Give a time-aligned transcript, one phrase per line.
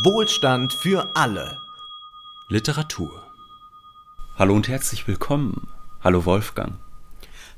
[0.00, 1.58] Wohlstand für alle.
[2.48, 3.22] Literatur.
[4.36, 5.68] Hallo und herzlich willkommen.
[6.02, 6.78] Hallo Wolfgang.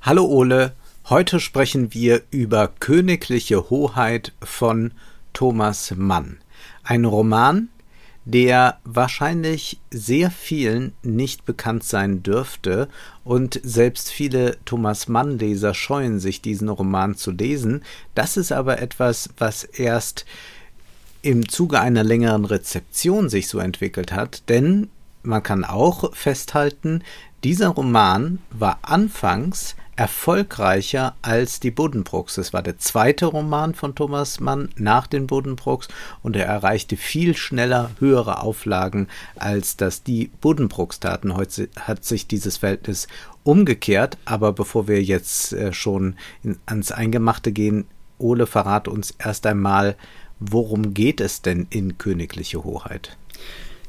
[0.02, 0.74] Hallo Ole.
[1.08, 4.94] Heute sprechen wir über Königliche Hoheit von
[5.32, 6.38] Thomas Mann.
[6.82, 7.68] Ein Roman,
[8.24, 12.88] der wahrscheinlich sehr vielen nicht bekannt sein dürfte
[13.22, 17.84] und selbst viele Thomas Mann Leser scheuen sich diesen Roman zu lesen.
[18.16, 20.26] Das ist aber etwas, was erst
[21.24, 24.90] im Zuge einer längeren Rezeption sich so entwickelt hat, denn
[25.22, 27.02] man kann auch festhalten,
[27.44, 32.36] dieser Roman war anfangs erfolgreicher als die Buddenbrooks.
[32.36, 35.88] Es war der zweite Roman von Thomas Mann nach den Buddenbrooks
[36.22, 41.36] und er erreichte viel schneller höhere Auflagen, als das die Buddenbrooks taten.
[41.36, 43.06] Heute hat sich dieses Verhältnis
[43.44, 46.16] umgekehrt, aber bevor wir jetzt äh, schon
[46.66, 47.86] ans Eingemachte gehen,
[48.18, 49.96] Ole, verrate uns erst einmal,
[50.50, 53.16] worum geht es denn in Königliche Hoheit?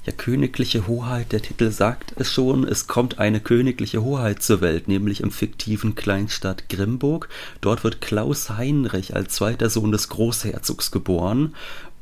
[0.05, 4.87] Ja, königliche Hoheit, der Titel sagt es schon, es kommt eine königliche Hoheit zur Welt,
[4.87, 7.27] nämlich im fiktiven Kleinstadt Grimburg.
[7.59, 11.55] Dort wird Klaus Heinrich als zweiter Sohn des Großherzogs geboren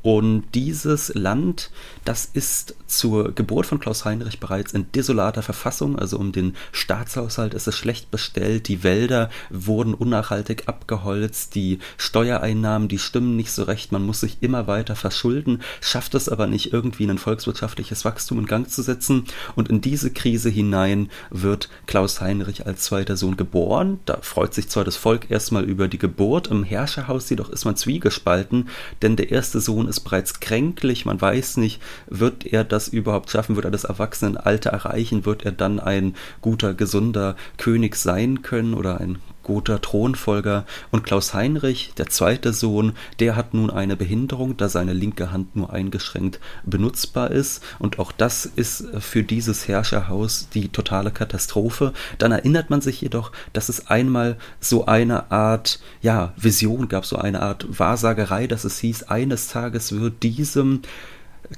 [0.04, 1.70] und dieses Land,
[2.04, 7.54] das ist zur Geburt von Klaus Heinrich bereits in desolater Verfassung, also um den Staatshaushalt
[7.54, 13.62] ist es schlecht bestellt, die Wälder wurden unnachhaltig abgeholzt, die Steuereinnahmen, die stimmen nicht so
[13.62, 18.40] recht, man muss sich immer weiter verschulden, schafft es aber nicht irgendwie ein volkswirtschaftliches Wachstum
[18.40, 19.24] in Gang zu setzen.
[19.56, 24.00] Und in diese Krise hinein wird Klaus Heinrich als zweiter Sohn geboren.
[24.04, 27.76] Da freut sich zwar das Volk erstmal über die Geburt, im Herrscherhaus jedoch ist man
[27.76, 28.68] zwiegespalten,
[29.00, 33.56] denn der erste Sohn ist bereits kränklich, man weiß nicht, wird er das überhaupt schaffen,
[33.56, 39.00] wird er das Erwachsenenalter erreichen, wird er dann ein guter, gesunder König sein können oder
[39.00, 40.66] ein guter Thronfolger.
[40.90, 45.54] Und Klaus Heinrich, der zweite Sohn, der hat nun eine Behinderung, da seine linke Hand
[45.54, 47.62] nur eingeschränkt benutzbar ist.
[47.78, 51.92] Und auch das ist für dieses Herrscherhaus die totale Katastrophe.
[52.18, 57.16] Dann erinnert man sich jedoch, dass es einmal so eine Art, ja, Vision gab, so
[57.16, 60.80] eine Art Wahrsagerei, dass es hieß, eines Tages wird diesem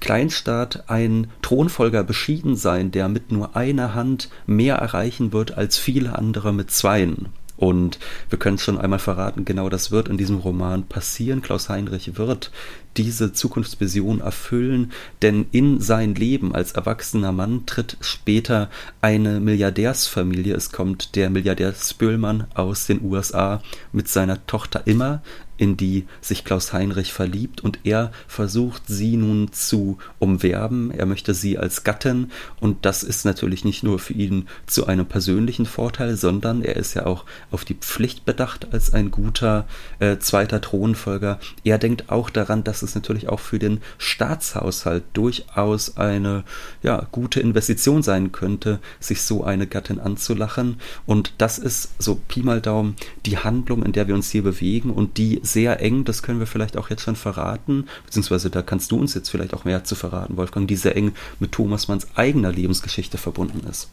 [0.01, 6.19] Kleinstaat ein Thronfolger beschieden sein, der mit nur einer Hand mehr erreichen wird als viele
[6.19, 7.29] andere mit zweien.
[7.57, 11.43] Und wir können es schon einmal verraten, genau das wird in diesem Roman passieren.
[11.43, 12.51] Klaus Heinrich wird
[12.97, 20.55] diese Zukunftsvision erfüllen, denn in sein Leben als erwachsener Mann tritt später eine Milliardärsfamilie.
[20.55, 23.63] Es kommt der Milliardär Spöhlmann aus den USA
[23.93, 25.23] mit seiner Tochter Immer
[25.59, 30.91] in die sich Klaus Heinrich verliebt und er versucht sie nun zu umwerben.
[30.91, 32.31] Er möchte sie als Gattin
[32.61, 36.95] und das ist natürlich nicht nur für ihn zu einem persönlichen Vorteil, sondern er ist
[36.95, 39.67] ja auch auf die Pflicht bedacht als ein guter
[39.99, 41.39] äh, zweiter Thronfolger.
[41.65, 46.45] Er denkt auch daran, dass es natürlich auch für den Staatshaushalt durchaus eine
[46.83, 52.43] ja, gute Investition sein könnte, sich so eine Gattin anzulachen und das ist so Pi
[52.43, 56.23] mal Daumen die Handlung, in der wir uns hier bewegen und die sehr eng, das
[56.23, 59.65] können wir vielleicht auch jetzt schon verraten, beziehungsweise da kannst du uns jetzt vielleicht auch
[59.65, 63.91] mehr zu verraten, Wolfgang, die sehr eng mit Thomas Manns eigener Lebensgeschichte verbunden ist.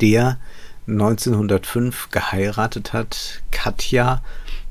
[0.00, 0.38] Der
[0.86, 4.22] 1905 geheiratet hat, Katja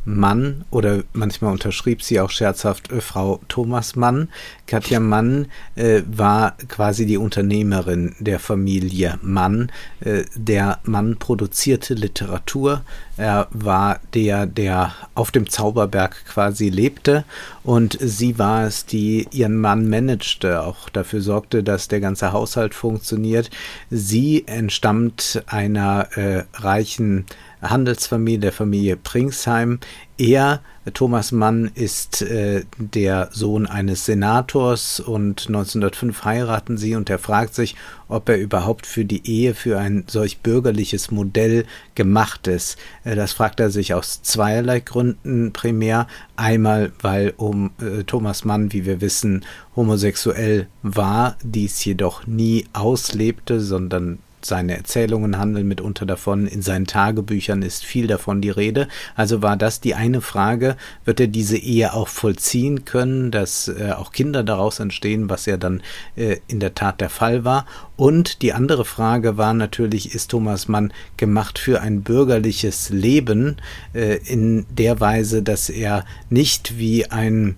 [0.07, 4.29] Mann oder manchmal unterschrieb sie auch scherzhaft äh, Frau Thomas Mann.
[4.66, 9.69] Katja Mann äh, war quasi die Unternehmerin der Familie Mann.
[10.00, 12.84] Äh, der Mann produzierte Literatur.
[13.18, 17.25] Er war der, der auf dem Zauberberg quasi lebte
[17.63, 22.74] und sie war es, die ihren Mann managte, auch dafür sorgte, dass der ganze Haushalt
[22.74, 23.50] funktioniert.
[23.89, 27.25] Sie entstammt einer äh, reichen
[27.62, 29.79] Handelsfamilie, der Familie Pringsheim.
[30.18, 30.62] Er,
[30.94, 37.53] Thomas Mann, ist äh, der Sohn eines Senators und 1905 heiraten sie und er fragt
[37.53, 37.75] sich,
[38.07, 42.78] ob er überhaupt für die Ehe für ein solch bürgerliches Modell gemacht ist.
[43.03, 46.07] Äh, das fragt er sich aus zweierlei Gründen primär.
[46.35, 49.45] Einmal, weil um äh, Thomas Mann, wie wir wissen,
[49.75, 54.18] homosexuell war, dies jedoch nie auslebte, sondern
[54.48, 58.88] seine Erzählungen handeln mitunter davon, in seinen Tagebüchern ist viel davon die Rede.
[59.16, 63.92] Also war das die eine Frage, wird er diese Ehe auch vollziehen können, dass äh,
[63.92, 65.82] auch Kinder daraus entstehen, was ja dann
[66.16, 67.66] äh, in der Tat der Fall war.
[67.96, 73.58] Und die andere Frage war natürlich, ist Thomas Mann gemacht für ein bürgerliches Leben
[73.94, 77.56] äh, in der Weise, dass er nicht wie ein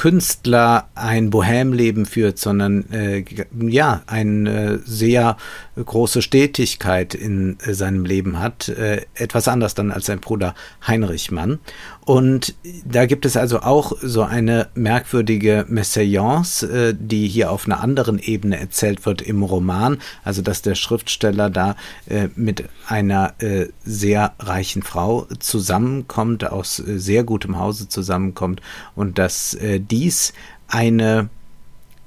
[0.00, 3.22] Künstler ein Bohemleben führt, sondern äh,
[3.68, 5.36] ja, ein äh, sehr
[5.76, 8.70] große Stetigkeit in äh, seinem Leben hat.
[8.70, 10.54] Äh, etwas anders dann als sein Bruder
[10.86, 11.58] Heinrich Mann.
[12.10, 17.80] Und da gibt es also auch so eine merkwürdige Messaillance, äh, die hier auf einer
[17.80, 19.98] anderen Ebene erzählt wird im Roman.
[20.24, 21.76] Also, dass der Schriftsteller da
[22.06, 28.60] äh, mit einer äh, sehr reichen Frau zusammenkommt, aus sehr gutem Hause zusammenkommt
[28.96, 30.32] und dass dies
[30.66, 31.28] eine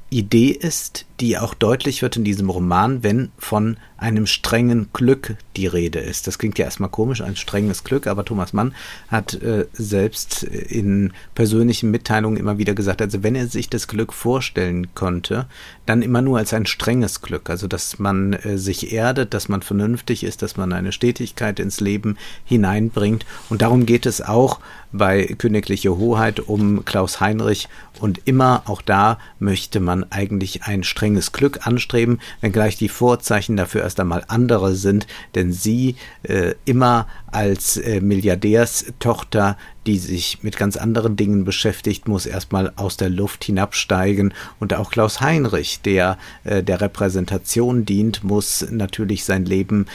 [0.09, 5.67] Idee ist, die auch deutlich wird in diesem Roman, wenn von einem strengen Glück die
[5.67, 6.27] Rede ist.
[6.27, 8.75] Das klingt ja erstmal komisch, ein strenges Glück, aber Thomas Mann
[9.07, 14.11] hat äh, selbst in persönlichen Mitteilungen immer wieder gesagt, also wenn er sich das Glück
[14.11, 15.45] vorstellen konnte,
[15.85, 19.61] dann immer nur als ein strenges Glück, also dass man äh, sich erdet, dass man
[19.61, 23.25] vernünftig ist, dass man eine Stetigkeit ins Leben hineinbringt.
[23.49, 24.59] Und darum geht es auch
[24.91, 27.69] bei Königliche Hoheit um Klaus Heinrich.
[27.99, 33.57] Und immer auch da möchte man eigentlich ein strenges strenges Glück anstreben, wenngleich die Vorzeichen
[33.57, 35.05] dafür erst einmal andere sind,
[35.35, 42.25] denn sie äh, immer als äh, Milliardärstochter, die sich mit ganz anderen Dingen beschäftigt, muss
[42.25, 44.33] erstmal aus der Luft hinabsteigen.
[44.61, 49.87] Und auch Klaus Heinrich, der äh, der Repräsentation dient, muss natürlich sein Leben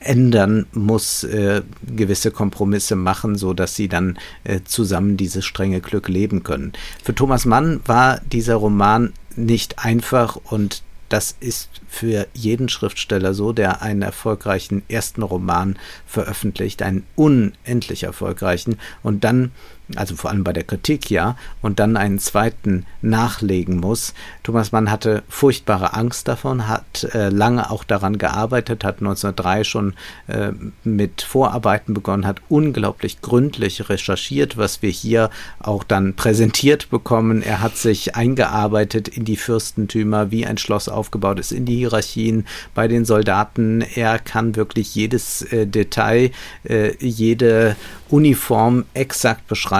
[0.00, 6.08] ändern, muss äh, gewisse Kompromisse machen, so dass sie dann äh, zusammen dieses strenge Glück
[6.08, 6.72] leben können.
[7.04, 13.52] Für Thomas Mann war dieser Roman nicht einfach und das ist für jeden Schriftsteller so,
[13.52, 18.78] der einen erfolgreichen ersten Roman veröffentlicht, einen unendlich erfolgreichen.
[19.02, 19.52] Und dann
[19.96, 24.12] also vor allem bei der Kritik ja, und dann einen zweiten nachlegen muss.
[24.42, 29.94] Thomas Mann hatte furchtbare Angst davon, hat äh, lange auch daran gearbeitet, hat 1903 schon
[30.26, 30.52] äh,
[30.84, 37.42] mit Vorarbeiten begonnen, hat unglaublich gründlich recherchiert, was wir hier auch dann präsentiert bekommen.
[37.42, 42.46] Er hat sich eingearbeitet in die Fürstentümer, wie ein Schloss aufgebaut ist, in die Hierarchien
[42.74, 43.80] bei den Soldaten.
[43.80, 46.30] Er kann wirklich jedes äh, Detail,
[46.64, 47.76] äh, jede
[48.10, 49.77] Uniform exakt beschreiben.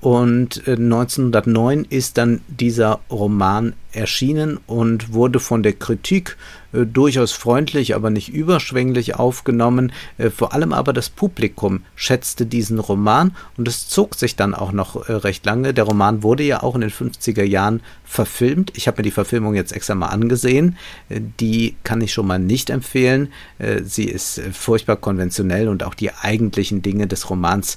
[0.00, 6.36] Und 1909 äh, ist dann dieser Roman erschienen und wurde von der Kritik
[6.72, 9.92] äh, durchaus freundlich, aber nicht überschwänglich aufgenommen.
[10.18, 14.72] Äh, vor allem aber das Publikum schätzte diesen Roman und es zog sich dann auch
[14.72, 15.74] noch äh, recht lange.
[15.74, 18.72] Der Roman wurde ja auch in den 50er Jahren verfilmt.
[18.76, 20.76] Ich habe mir die Verfilmung jetzt extra mal angesehen.
[21.08, 23.32] Äh, die kann ich schon mal nicht empfehlen.
[23.58, 27.76] Äh, sie ist äh, furchtbar konventionell und auch die eigentlichen Dinge des Romans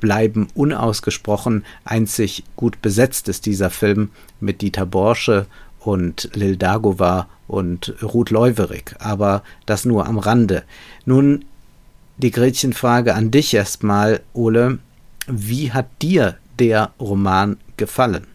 [0.00, 1.64] bleiben unausgesprochen.
[1.84, 4.10] Einzig gut besetzt ist dieser Film
[4.44, 5.46] mit Dieter Borsche
[5.80, 10.62] und Lil Dagova und Ruth Leuwerig, aber das nur am Rande.
[11.04, 11.44] Nun
[12.16, 14.78] die Gretchenfrage an dich erstmal, Ole.
[15.26, 18.26] Wie hat dir der Roman gefallen?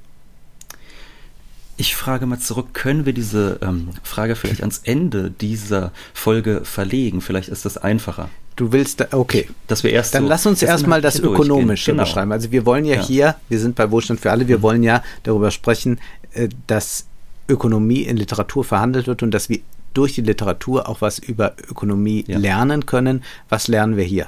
[1.78, 7.22] Ich frage mal zurück, können wir diese ähm, Frage vielleicht ans Ende dieser Folge verlegen?
[7.22, 8.30] Vielleicht ist das einfacher.
[8.60, 9.48] Du willst, okay.
[9.68, 12.04] Dass wir erst Dann so lass uns erstmal das Ökonomische genau.
[12.04, 12.34] beschreiben.
[12.34, 14.62] Also wir wollen ja, ja, hier, wir sind bei Wohlstand für alle, wir mhm.
[14.64, 15.98] wollen ja darüber sprechen,
[16.34, 17.06] äh, dass
[17.48, 19.62] Ökonomie in Literatur verhandelt wird und dass wir
[19.94, 22.38] durch die Literatur auch was über Ökonomie ja.
[22.38, 23.24] lernen können.
[23.48, 24.28] Was lernen wir hier?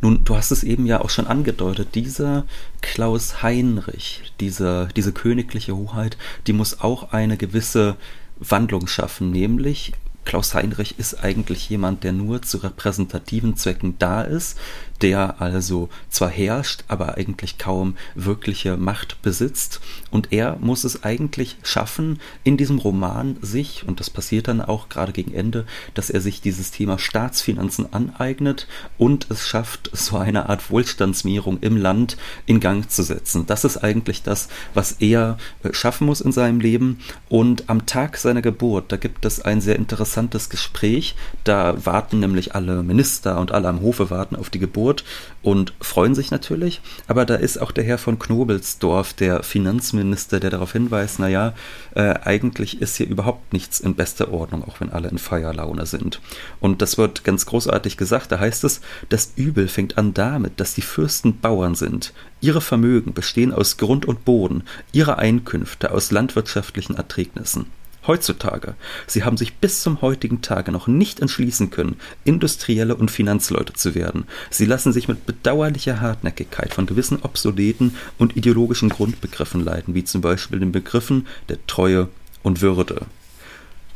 [0.00, 2.46] Nun, du hast es eben ja auch schon angedeutet, dieser
[2.80, 7.96] Klaus Heinrich, diese, diese königliche Hoheit, die muss auch eine gewisse
[8.40, 9.92] Wandlung schaffen, nämlich
[10.24, 14.58] Klaus Heinrich ist eigentlich jemand, der nur zu repräsentativen Zwecken da ist,
[15.02, 19.80] der also zwar herrscht, aber eigentlich kaum wirkliche Macht besitzt.
[20.10, 24.88] Und er muss es eigentlich schaffen, in diesem Roman sich, und das passiert dann auch
[24.88, 30.48] gerade gegen Ende, dass er sich dieses Thema Staatsfinanzen aneignet und es schafft, so eine
[30.48, 33.46] Art Wohlstandsmehrung im Land in Gang zu setzen.
[33.46, 37.00] Das ist eigentlich das, was er äh, schaffen muss in seinem Leben.
[37.28, 40.13] Und am Tag seiner Geburt, da gibt es ein sehr interessantes
[40.48, 41.14] Gespräch.
[41.44, 45.04] Da warten nämlich alle Minister und alle am Hofe warten auf die Geburt Geburt
[45.42, 46.80] und freuen sich natürlich.
[47.06, 51.54] Aber da ist auch der Herr von Knobelsdorf, der Finanzminister, der darauf hinweist, naja,
[51.94, 56.20] äh, eigentlich ist hier überhaupt nichts in bester Ordnung, auch wenn alle in Feierlaune sind.
[56.60, 58.80] Und das wird ganz großartig gesagt, da heißt es,
[59.10, 62.12] das Übel fängt an damit, dass die Fürsten Bauern sind.
[62.40, 67.66] Ihre Vermögen bestehen aus Grund und Boden, ihre Einkünfte aus landwirtschaftlichen Erträgnissen
[68.06, 68.74] heutzutage.
[69.06, 73.94] Sie haben sich bis zum heutigen Tage noch nicht entschließen können, industrielle und Finanzleute zu
[73.94, 74.24] werden.
[74.50, 80.20] Sie lassen sich mit bedauerlicher Hartnäckigkeit von gewissen obsoleten und ideologischen Grundbegriffen leiten, wie zum
[80.20, 82.08] Beispiel den Begriffen der Treue
[82.42, 83.06] und Würde.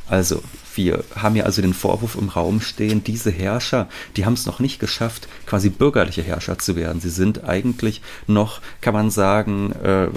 [0.07, 0.41] Also,
[0.79, 4.61] wir haben ja also den Vorwurf im Raum stehen, diese Herrscher, die haben es noch
[4.61, 7.01] nicht geschafft, quasi bürgerliche Herrscher zu werden.
[7.01, 10.07] Sie sind eigentlich noch, kann man sagen, äh,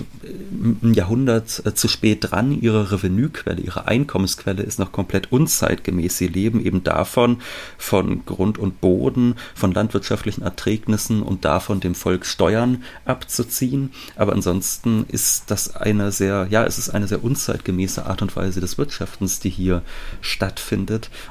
[0.84, 2.52] ein Jahrhundert äh, zu spät dran.
[2.52, 6.16] Ihre Revenuequelle, ihre Einkommensquelle ist noch komplett unzeitgemäß.
[6.16, 7.38] Sie leben eben davon,
[7.76, 13.90] von Grund und Boden, von landwirtschaftlichen Erträgnissen und davon dem Volk Steuern abzuziehen.
[14.14, 18.60] Aber ansonsten ist das eine sehr, ja, es ist eine sehr unzeitgemäße Art und Weise
[18.60, 19.82] des Wirtschaftens, die hier
[20.20, 20.51] stattfindet.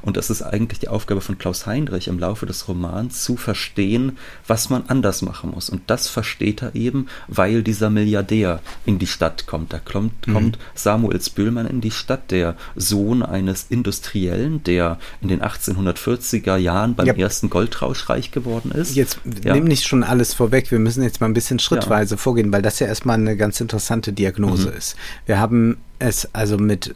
[0.01, 4.17] Und das ist eigentlich die Aufgabe von Klaus Heinrich im Laufe des Romans zu verstehen,
[4.47, 5.69] was man anders machen muss.
[5.69, 9.73] Und das versteht er eben, weil dieser Milliardär in die Stadt kommt.
[9.73, 10.33] Da kommt, mhm.
[10.33, 16.95] kommt Samuels Böhlmann in die Stadt, der Sohn eines Industriellen, der in den 1840er Jahren
[16.95, 17.13] beim ja.
[17.13, 18.95] ersten Goldrausch reich geworden ist.
[18.95, 19.53] Jetzt ja.
[19.53, 20.71] nimm nicht schon alles vorweg.
[20.71, 22.17] Wir müssen jetzt mal ein bisschen schrittweise ja.
[22.17, 24.77] vorgehen, weil das ja erstmal eine ganz interessante Diagnose mhm.
[24.77, 24.95] ist.
[25.25, 26.95] Wir haben es also mit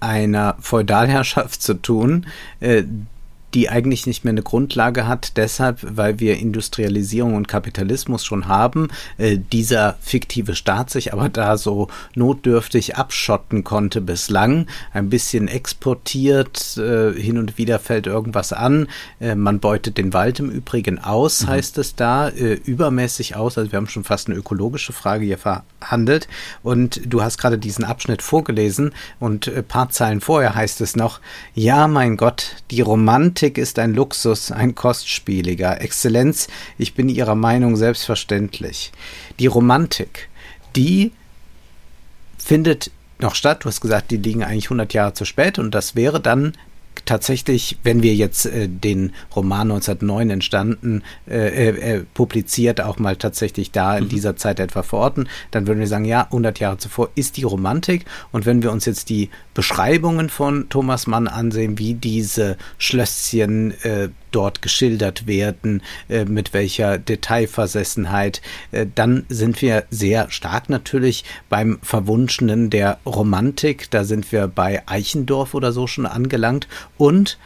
[0.00, 2.26] einer Feudalherrschaft zu tun,
[2.60, 2.84] äh,
[3.54, 8.88] die eigentlich nicht mehr eine Grundlage hat, deshalb, weil wir Industrialisierung und Kapitalismus schon haben,
[9.16, 16.76] äh, dieser fiktive Staat sich aber da so notdürftig abschotten konnte bislang, ein bisschen exportiert,
[16.76, 18.88] äh, hin und wieder fällt irgendwas an,
[19.20, 21.48] äh, man beutet den Wald im Übrigen aus, mhm.
[21.48, 25.38] heißt es da, äh, übermäßig aus, also wir haben schon fast eine ökologische Frage hier
[25.38, 26.28] verhandelt.
[26.62, 31.20] Und du hast gerade diesen Abschnitt vorgelesen und ein paar Zeilen vorher heißt es noch,
[31.54, 35.80] ja mein Gott, die Romantik Romantik ist ein Luxus, ein kostspieliger.
[35.80, 38.90] Exzellenz, ich bin Ihrer Meinung selbstverständlich.
[39.38, 40.28] Die Romantik,
[40.74, 41.12] die
[42.36, 42.90] findet
[43.20, 43.62] noch statt.
[43.62, 46.54] Du hast gesagt, die liegen eigentlich 100 Jahre zu spät und das wäre dann
[47.08, 53.72] tatsächlich, wenn wir jetzt äh, den Roman 1909 entstanden, äh, äh, publiziert, auch mal tatsächlich
[53.72, 54.08] da in mhm.
[54.10, 58.04] dieser Zeit etwa verorten, dann würden wir sagen, ja, 100 Jahre zuvor ist die Romantik.
[58.30, 64.10] Und wenn wir uns jetzt die Beschreibungen von Thomas Mann ansehen, wie diese Schlösschen äh,
[64.30, 68.40] dort geschildert werden, äh, mit welcher Detailversessenheit,
[68.72, 73.90] äh, dann sind wir sehr stark natürlich beim Verwunschenen der Romantik.
[73.90, 76.68] Da sind wir bei Eichendorf oder so schon angelangt.
[76.96, 77.38] Und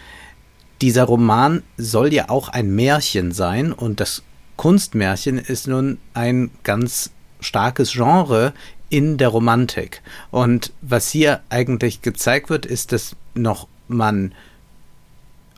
[0.81, 4.23] dieser Roman soll ja auch ein Märchen sein und das
[4.57, 7.11] Kunstmärchen ist nun ein ganz
[7.41, 8.53] starkes Genre
[8.91, 10.03] in der Romantik.
[10.31, 14.35] Und was hier eigentlich gezeigt wird, ist, dass noch man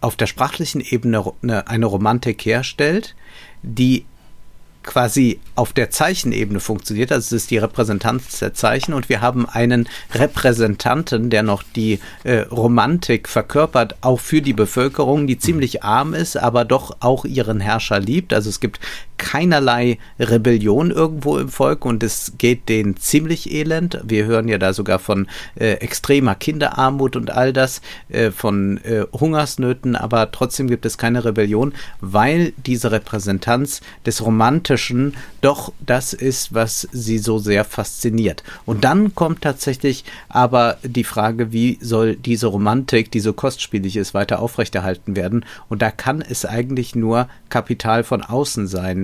[0.05, 1.33] auf der sprachlichen Ebene
[1.67, 3.15] eine Romantik herstellt,
[3.63, 4.05] die
[4.83, 7.11] quasi auf der Zeichenebene funktioniert.
[7.11, 12.01] Also es ist die Repräsentanz der Zeichen und wir haben einen Repräsentanten, der noch die
[12.23, 17.61] äh, Romantik verkörpert, auch für die Bevölkerung, die ziemlich arm ist, aber doch auch ihren
[17.61, 18.35] Herrscher liebt.
[18.35, 18.79] Also es gibt
[19.17, 24.01] keinerlei Rebellion irgendwo im Volk und es geht denen ziemlich elend.
[24.05, 29.05] Wir hören ja da sogar von äh, extremer Kinderarmut und all das, äh, von äh,
[29.13, 36.55] Hungersnöten, aber trotzdem gibt es keine Rebellion, weil diese Repräsentanz des Romantischen doch das ist,
[36.55, 38.43] was sie so sehr fasziniert.
[38.67, 44.15] Und dann kommt tatsächlich aber die Frage, wie soll diese Romantik, die so kostspielig ist,
[44.15, 45.45] weiter aufrechterhalten werden?
[45.69, 49.04] Und da kann es eigentlich nur Kapital von außen sein,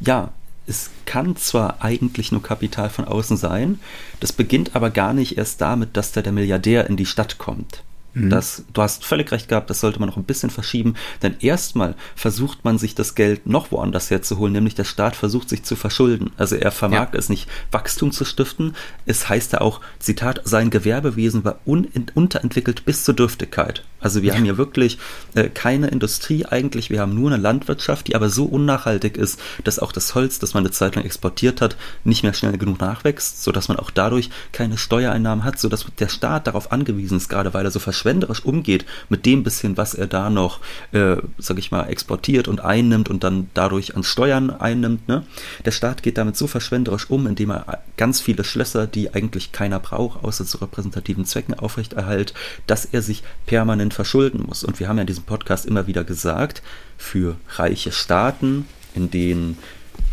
[0.00, 0.32] ja,
[0.66, 3.80] es kann zwar eigentlich nur Kapital von außen sein,
[4.20, 7.82] das beginnt aber gar nicht erst damit, dass da der Milliardär in die Stadt kommt.
[8.14, 8.30] Mhm.
[8.30, 11.94] Das, du hast völlig recht gehabt, das sollte man noch ein bisschen verschieben, denn erstmal
[12.14, 16.30] versucht man sich das Geld noch woanders herzuholen, nämlich der Staat versucht sich zu verschulden.
[16.36, 17.18] Also er vermag ja.
[17.18, 18.74] es nicht, Wachstum zu stiften.
[19.06, 23.82] Es heißt ja auch, Zitat, sein Gewerbewesen war unterentwickelt bis zur Dürftigkeit.
[24.02, 24.34] Also wir ja.
[24.34, 24.98] haben hier wirklich
[25.34, 29.78] äh, keine Industrie eigentlich, wir haben nur eine Landwirtschaft, die aber so unnachhaltig ist, dass
[29.78, 33.44] auch das Holz, das man eine Zeit lang exportiert hat, nicht mehr schnell genug nachwächst,
[33.44, 37.64] sodass man auch dadurch keine Steuereinnahmen hat, sodass der Staat darauf angewiesen ist, gerade weil
[37.64, 40.58] er so verschwenderisch umgeht mit dem bisschen, was er da noch,
[40.90, 45.06] äh, sag ich mal, exportiert und einnimmt und dann dadurch an Steuern einnimmt.
[45.06, 45.24] Ne?
[45.64, 49.78] Der Staat geht damit so verschwenderisch um, indem er ganz viele Schlösser, die eigentlich keiner
[49.78, 52.34] braucht, außer zu repräsentativen Zwecken aufrechterhält,
[52.66, 54.64] dass er sich permanent verschulden muss.
[54.64, 56.62] Und wir haben ja in diesem Podcast immer wieder gesagt,
[56.98, 59.58] für reiche Staaten, in denen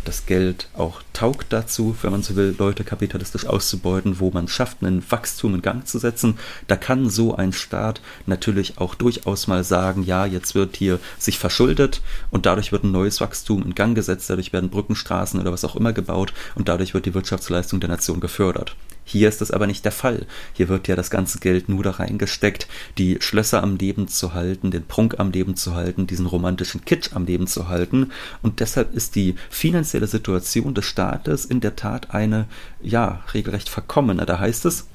[0.04, 4.82] das Geld auch taugt dazu, wenn man so will, Leute kapitalistisch auszubeuten, wo man schafft,
[4.82, 6.38] einen Wachstum in Gang zu setzen.
[6.66, 11.38] Da kann so ein Staat natürlich auch durchaus mal sagen, ja, jetzt wird hier sich
[11.38, 15.64] verschuldet und dadurch wird ein neues Wachstum in Gang gesetzt, dadurch werden Brückenstraßen oder was
[15.64, 18.76] auch immer gebaut und dadurch wird die Wirtschaftsleistung der Nation gefördert.
[19.10, 20.24] Hier ist das aber nicht der Fall.
[20.52, 24.70] Hier wird ja das ganze Geld nur da reingesteckt, die Schlösser am Leben zu halten,
[24.70, 28.12] den Prunk am Leben zu halten, diesen romantischen Kitsch am Leben zu halten.
[28.40, 32.46] Und deshalb ist die finanzielle Situation des Staates in der Tat eine,
[32.80, 34.26] ja, regelrecht verkommene.
[34.26, 34.86] Da heißt es,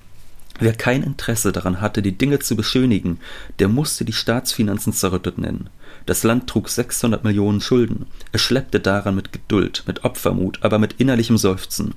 [0.58, 3.20] Wer kein Interesse daran hatte, die Dinge zu beschönigen,
[3.60, 5.70] der musste die Staatsfinanzen zerrüttet nennen.
[6.06, 8.06] Das Land trug 600 Millionen Schulden.
[8.32, 11.94] Es schleppte daran mit Geduld, mit Opfermut, aber mit innerlichem Seufzen.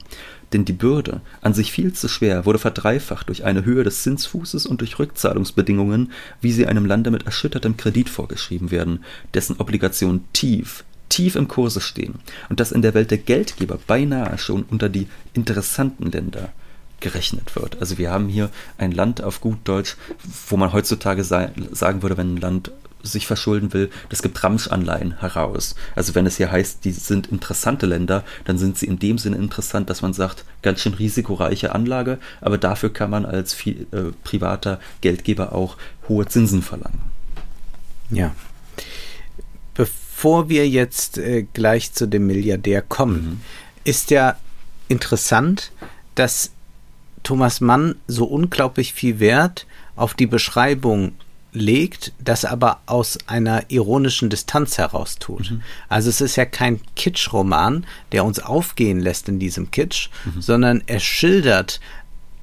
[0.53, 4.67] Denn die Bürde, an sich viel zu schwer, wurde verdreifacht durch eine Höhe des Zinsfußes
[4.67, 10.85] und durch Rückzahlungsbedingungen, wie sie einem Lande mit erschüttertem Kredit vorgeschrieben werden, dessen Obligationen tief,
[11.11, 12.15] tief im Kurse stehen
[12.49, 16.51] und das in der Welt der Geldgeber beinahe schon unter die interessanten Länder
[17.01, 17.81] gerechnet wird.
[17.81, 19.97] Also wir haben hier ein Land auf gut Deutsch,
[20.49, 25.75] wo man heutzutage sagen würde, wenn ein Land sich verschulden will, das gibt Ramschanleihen heraus.
[25.95, 29.37] Also wenn es hier heißt, die sind interessante Länder, dann sind sie in dem Sinne
[29.37, 34.13] interessant, dass man sagt, ganz schön risikoreiche Anlage, aber dafür kann man als viel, äh,
[34.25, 35.77] privater Geldgeber auch
[36.09, 37.01] hohe Zinsen verlangen.
[38.11, 38.35] Ja.
[39.75, 43.41] Bevor wir jetzt äh, gleich zu dem Milliardär kommen, mhm.
[43.85, 44.37] ist ja
[44.89, 45.71] interessant,
[46.15, 46.51] dass
[47.23, 51.13] Thomas Mann so unglaublich viel Wert auf die Beschreibung
[51.53, 55.51] legt, das aber aus einer ironischen Distanz heraus tut.
[55.51, 55.63] Mhm.
[55.89, 60.43] Also es ist ja kein Kitsch-Roman, der uns aufgehen lässt in diesem Kitsch, mhm.
[60.43, 61.81] sondern er schildert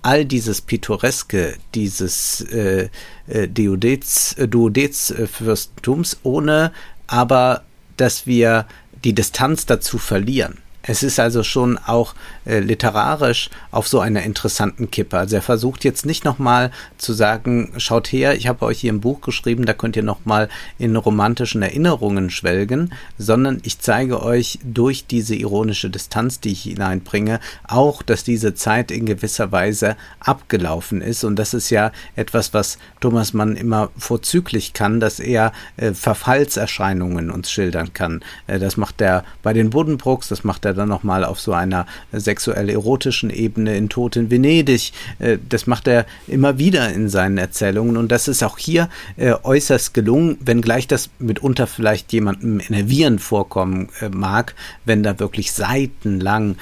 [0.01, 2.89] all dieses Pittoreske, dieses äh,
[3.27, 6.71] äh, Duodez, äh, Duodez-Fürstentums, ohne
[7.07, 7.63] aber,
[7.97, 8.67] dass wir
[9.03, 10.59] die Distanz dazu verlieren.
[10.87, 12.13] Es ist also schon auch
[12.45, 15.17] äh, literarisch auf so einer interessanten Kippe.
[15.17, 19.01] Also er versucht jetzt nicht nochmal zu sagen, schaut her, ich habe euch hier ein
[19.01, 25.07] Buch geschrieben, da könnt ihr nochmal in romantischen Erinnerungen schwelgen, sondern ich zeige euch durch
[25.07, 31.23] diese ironische Distanz, die ich hineinbringe, auch, dass diese Zeit in gewisser Weise abgelaufen ist.
[31.23, 37.31] Und das ist ja etwas, was Thomas Mann immer vorzüglich kann, dass er äh, Verfallserscheinungen
[37.31, 38.23] uns schildern kann.
[38.45, 41.85] Äh, das macht er bei den Buddenbrooks, das macht er dann nochmal auf so einer
[42.11, 44.91] sexuell-erotischen Ebene in Tod in Venedig.
[45.19, 49.33] Äh, das macht er immer wieder in seinen Erzählungen und das ist auch hier äh,
[49.43, 54.55] äußerst gelungen, wenngleich das mitunter vielleicht jemandem enervierend vorkommen äh, mag,
[54.85, 56.57] wenn da wirklich seitenlang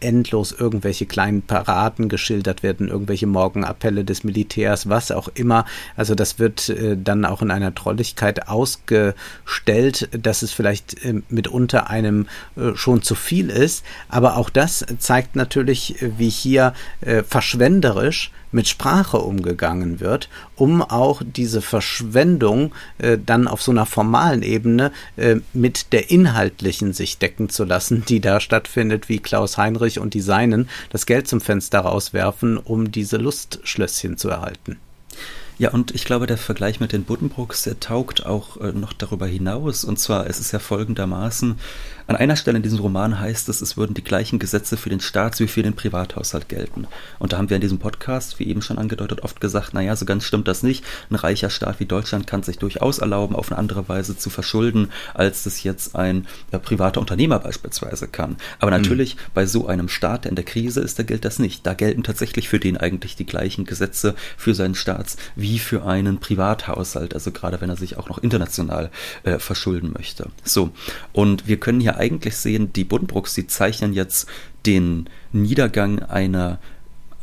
[0.00, 5.64] endlos irgendwelche kleinen Paraden geschildert werden, irgendwelche Morgenappelle des Militärs, was auch immer.
[5.96, 10.96] Also das wird dann auch in einer Trolligkeit ausgestellt, dass es vielleicht
[11.28, 12.26] mitunter einem
[12.74, 13.84] schon zu viel viel ist.
[14.08, 21.22] Aber auch das zeigt natürlich, wie hier äh, verschwenderisch mit Sprache umgegangen wird, um auch
[21.24, 27.48] diese Verschwendung äh, dann auf so einer formalen Ebene äh, mit der inhaltlichen sich decken
[27.48, 31.80] zu lassen, die da stattfindet, wie Klaus Heinrich und die Seinen das Geld zum Fenster
[31.80, 34.78] rauswerfen, um diese Lustschlösschen zu erhalten.
[35.60, 39.26] Ja, und ich glaube, der Vergleich mit den Buddenbrooks, der taugt auch äh, noch darüber
[39.26, 39.84] hinaus.
[39.84, 41.58] Und zwar, es ist ja folgendermaßen,
[42.10, 44.98] an einer Stelle in diesem Roman heißt es, es würden die gleichen Gesetze für den
[44.98, 46.88] Staats- wie für den Privathaushalt gelten.
[47.20, 50.06] Und da haben wir in diesem Podcast, wie eben schon angedeutet, oft gesagt, naja, so
[50.06, 50.84] ganz stimmt das nicht.
[51.08, 54.88] Ein reicher Staat wie Deutschland kann sich durchaus erlauben, auf eine andere Weise zu verschulden,
[55.14, 58.38] als das jetzt ein ja, privater Unternehmer beispielsweise kann.
[58.58, 58.82] Aber mhm.
[58.82, 59.20] natürlich, mhm.
[59.34, 61.64] bei so einem Staat, der in der Krise ist, da gilt das nicht.
[61.64, 66.18] Da gelten tatsächlich für den eigentlich die gleichen Gesetze für seinen Staats- wie für einen
[66.18, 67.14] Privathaushalt.
[67.14, 68.90] Also gerade wenn er sich auch noch international
[69.22, 70.26] äh, verschulden möchte.
[70.42, 70.72] So.
[71.12, 74.26] Und wir können hier eigentlich sehen, die Buddenbrooks, die zeichnen jetzt
[74.66, 76.58] den Niedergang einer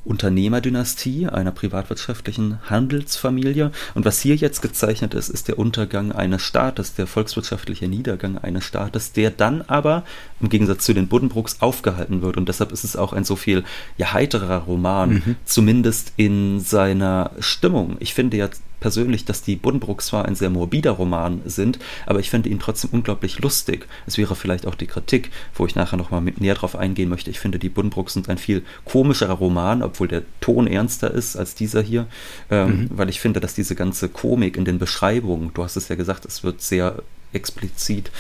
[0.08, 3.72] Unternehmerdynastie, einer privatwirtschaftlichen Handelsfamilie.
[3.94, 8.64] Und was hier jetzt gezeichnet ist, ist der Untergang eines Staates, der volkswirtschaftliche Niedergang eines
[8.64, 10.04] Staates, der dann aber
[10.40, 12.38] im Gegensatz zu den Buddenbrooks aufgehalten wird.
[12.38, 13.66] Und deshalb ist es auch ein so viel
[13.98, 15.36] ja, heiterer Roman, mhm.
[15.44, 17.98] zumindest in seiner Stimmung.
[18.00, 22.30] Ich finde jetzt persönlich, dass die Buddenbrooks zwar ein sehr morbider Roman sind, aber ich
[22.30, 23.88] finde ihn trotzdem unglaublich lustig.
[24.06, 27.30] Es wäre vielleicht auch die Kritik, wo ich nachher nochmal näher drauf eingehen möchte.
[27.30, 31.56] Ich finde, die Buddenbrooks sind ein viel komischerer Roman, obwohl der Ton ernster ist als
[31.56, 32.08] dieser hier,
[32.50, 32.90] ähm, mhm.
[32.92, 36.26] weil ich finde, dass diese ganze Komik in den Beschreibungen, du hast es ja gesagt,
[36.26, 37.02] es wird sehr
[37.34, 38.12] explizit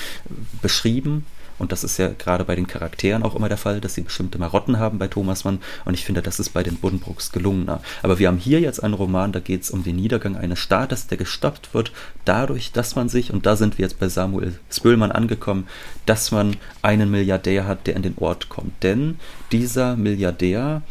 [0.61, 1.25] beschrieben,
[1.59, 4.37] und das ist ja gerade bei den Charakteren auch immer der Fall, dass sie bestimmte
[4.37, 5.59] Marotten haben bei Thomas Mann.
[5.85, 7.81] Und ich finde, das ist bei den Buddenbrooks gelungener.
[8.03, 11.07] Aber wir haben hier jetzt einen Roman, da geht es um den Niedergang eines Staates,
[11.07, 11.91] der gestoppt wird,
[12.25, 15.67] dadurch, dass man sich, und da sind wir jetzt bei Samuel Spöllmann angekommen,
[16.05, 18.83] dass man einen Milliardär hat, der in den Ort kommt.
[18.83, 19.19] Denn
[19.51, 20.81] dieser Milliardär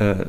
[0.00, 0.24] äh,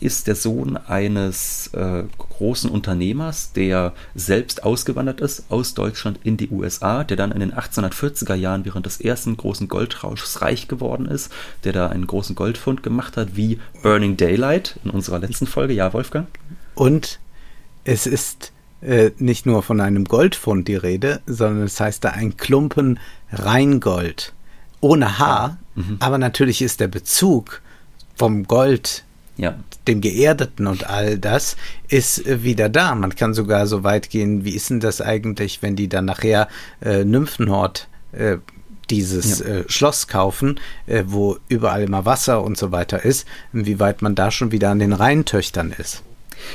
[0.00, 6.50] ist der Sohn eines äh, großen Unternehmers, der selbst ausgewandert ist aus Deutschland in die
[6.50, 11.30] USA, der dann in den 1840er Jahren während des ersten großen Goldrauschs reich geworden ist,
[11.62, 15.72] der da einen großen Goldfund gemacht hat, wie Burning Daylight in unserer letzten Folge.
[15.72, 16.26] Ja, Wolfgang?
[16.74, 17.20] Und
[17.84, 22.36] es ist äh, nicht nur von einem Goldfund die Rede, sondern es heißt da ein
[22.36, 22.98] Klumpen
[23.30, 24.34] Reingold
[24.80, 25.82] ohne Haar, ja.
[25.82, 25.96] mhm.
[26.00, 27.62] aber natürlich ist der Bezug
[28.16, 29.04] vom Gold
[29.42, 29.56] ja.
[29.88, 31.56] dem Geerdeten und all das
[31.88, 32.94] ist äh, wieder da.
[32.94, 36.48] Man kann sogar so weit gehen, wie ist denn das eigentlich, wenn die dann nachher
[36.80, 38.36] äh, Nymphenhort äh,
[38.88, 39.46] dieses ja.
[39.46, 44.30] äh, Schloss kaufen, äh, wo überall immer Wasser und so weiter ist, inwieweit man da
[44.30, 46.02] schon wieder an den Rheintöchtern ist.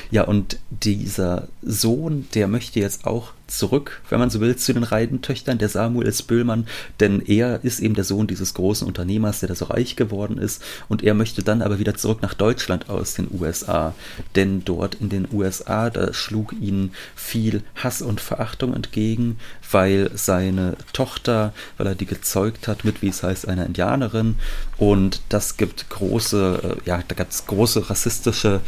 [0.09, 4.83] Ja, und dieser Sohn, der möchte jetzt auch zurück, wenn man so will, zu den
[4.83, 6.21] Reidentöchtern, der Samuel S.
[6.21, 6.67] Böhlmann,
[6.99, 10.61] denn er ist eben der Sohn dieses großen Unternehmers, der da so reich geworden ist
[10.87, 13.93] und er möchte dann aber wieder zurück nach Deutschland aus den USA,
[14.35, 19.37] denn dort in den USA, da schlug ihnen viel Hass und Verachtung entgegen,
[19.71, 24.35] weil seine Tochter, weil er die gezeugt hat mit, wie es heißt, einer Indianerin
[24.77, 28.61] und das gibt große, äh, ja, da gab es große rassistische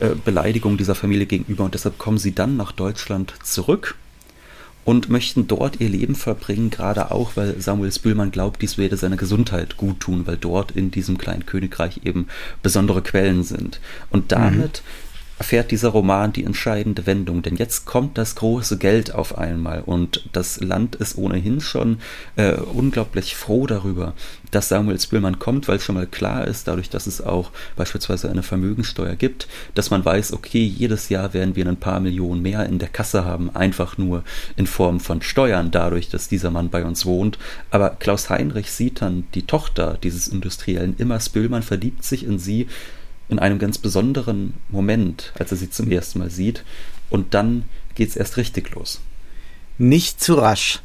[0.00, 3.94] äh, Beleidigungen dieser Familie gegenüber und deshalb kommen sie dann nach Deutschland zurück
[4.84, 9.16] und möchten dort ihr Leben verbringen, gerade auch, weil Samuel Spülmann glaubt, dies werde seiner
[9.16, 12.28] Gesundheit gut tun, weil dort in diesem kleinen Königreich eben
[12.62, 13.80] besondere Quellen sind.
[14.10, 15.04] Und damit mhm
[15.44, 19.82] erfährt dieser Roman die entscheidende Wendung, denn jetzt kommt das große Geld auf einmal.
[19.82, 21.98] Und das Land ist ohnehin schon
[22.36, 24.14] äh, unglaublich froh darüber,
[24.50, 28.42] dass Samuel Spillmann kommt, weil schon mal klar ist, dadurch, dass es auch beispielsweise eine
[28.42, 32.78] Vermögensteuer gibt, dass man weiß, okay, jedes Jahr werden wir ein paar Millionen mehr in
[32.78, 34.24] der Kasse haben, einfach nur
[34.56, 37.38] in Form von Steuern, dadurch, dass dieser Mann bei uns wohnt.
[37.70, 41.20] Aber Klaus Heinrich sieht dann die Tochter dieses Industriellen, immer.
[41.20, 42.66] Spillmann verliebt sich in sie,
[43.34, 46.64] in einem ganz besonderen Moment, als er sie zum ersten Mal sieht.
[47.10, 49.00] Und dann geht es erst richtig los.
[49.78, 50.80] Nicht zu rasch.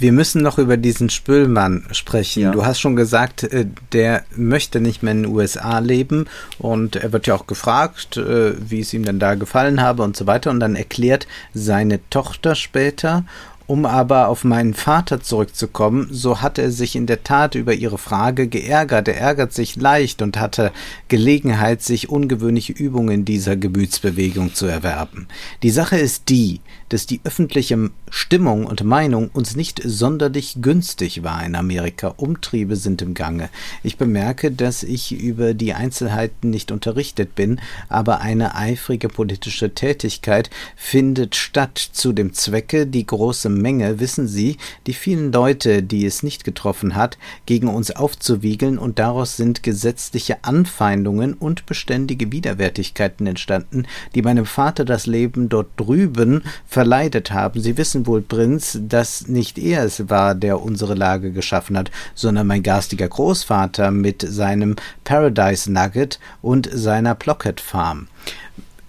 [0.00, 2.42] Wir müssen noch über diesen Spülmann sprechen.
[2.44, 2.50] Ja.
[2.52, 6.26] Du hast schon gesagt, äh, der möchte nicht mehr in den USA leben
[6.58, 10.16] und er wird ja auch gefragt, äh, wie es ihm denn da gefallen habe und
[10.16, 10.50] so weiter.
[10.50, 13.24] Und dann erklärt seine Tochter später
[13.68, 17.98] um aber auf meinen Vater zurückzukommen, so hat er sich in der Tat über ihre
[17.98, 19.08] Frage geärgert.
[19.08, 20.72] Er ärgert sich leicht und hatte
[21.08, 25.28] Gelegenheit, sich ungewöhnliche Übungen dieser Gemütsbewegung zu erwerben.
[25.62, 31.44] Die Sache ist die, dass die öffentliche Stimmung und Meinung uns nicht sonderlich günstig war
[31.44, 32.14] in Amerika.
[32.16, 33.50] Umtriebe sind im Gange.
[33.82, 40.50] Ich bemerke, dass ich über die Einzelheiten nicht unterrichtet bin, aber eine eifrige politische Tätigkeit
[40.76, 46.22] findet statt zu dem Zwecke, die große Menge, wissen Sie, die vielen Leute, die es
[46.22, 53.86] nicht getroffen hat, gegen uns aufzuwiegeln und daraus sind gesetzliche Anfeindungen und beständige Widerwärtigkeiten entstanden,
[54.14, 56.42] die meinem Vater das Leben dort drüben
[56.78, 57.60] verleidet haben.
[57.60, 62.46] Sie wissen wohl, Prinz, dass nicht er es war, der unsere Lage geschaffen hat, sondern
[62.46, 68.06] mein garstiger Großvater mit seinem Paradise Nugget und seiner Plocket Farm.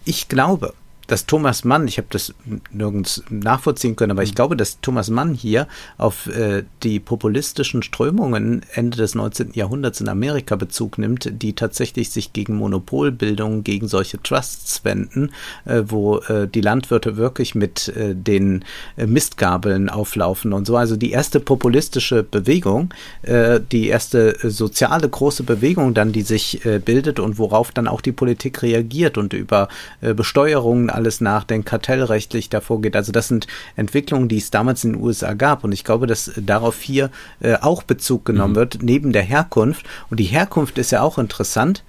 [0.06, 0.75] Ich glaube,
[1.09, 2.33] dass Thomas Mann, ich habe das
[2.71, 4.35] nirgends nachvollziehen können, aber ich mhm.
[4.35, 5.67] glaube, dass Thomas Mann hier
[5.97, 9.51] auf äh, die populistischen Strömungen Ende des 19.
[9.53, 15.31] Jahrhunderts in Amerika Bezug nimmt, die tatsächlich sich gegen Monopolbildung, gegen solche Trusts wenden,
[15.65, 18.63] äh, wo äh, die Landwirte wirklich mit äh, den
[18.95, 20.77] äh, Mistgabeln auflaufen und so.
[20.77, 22.93] Also die erste populistische Bewegung,
[23.23, 28.11] äh, die erste soziale große Bewegung dann, die sich bildet und worauf dann auch die
[28.11, 29.69] Politik reagiert und über
[30.01, 32.95] Besteuerungen alles nachdenkt, kartellrechtlich davor geht.
[32.95, 35.63] Also das sind Entwicklungen, die es damals in den USA gab.
[35.63, 37.09] Und ich glaube, dass darauf hier
[37.39, 38.57] äh, auch Bezug genommen mhm.
[38.57, 39.85] wird, neben der Herkunft.
[40.09, 41.83] Und die Herkunft ist ja auch interessant,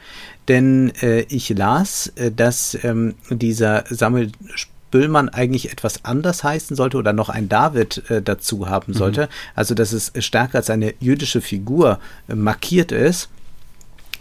[0.49, 4.31] denn äh, ich las, äh, dass ähm, dieser Samuel
[4.91, 8.97] Böllmann eigentlich etwas anders heißen sollte oder noch ein David äh, dazu haben mhm.
[8.97, 9.23] sollte.
[9.23, 9.29] Mhm.
[9.55, 13.29] Also, dass es stärker als eine jüdische Figur äh, markiert ist,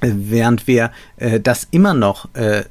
[0.01, 2.63] äh, während wir äh, das immer noch äh,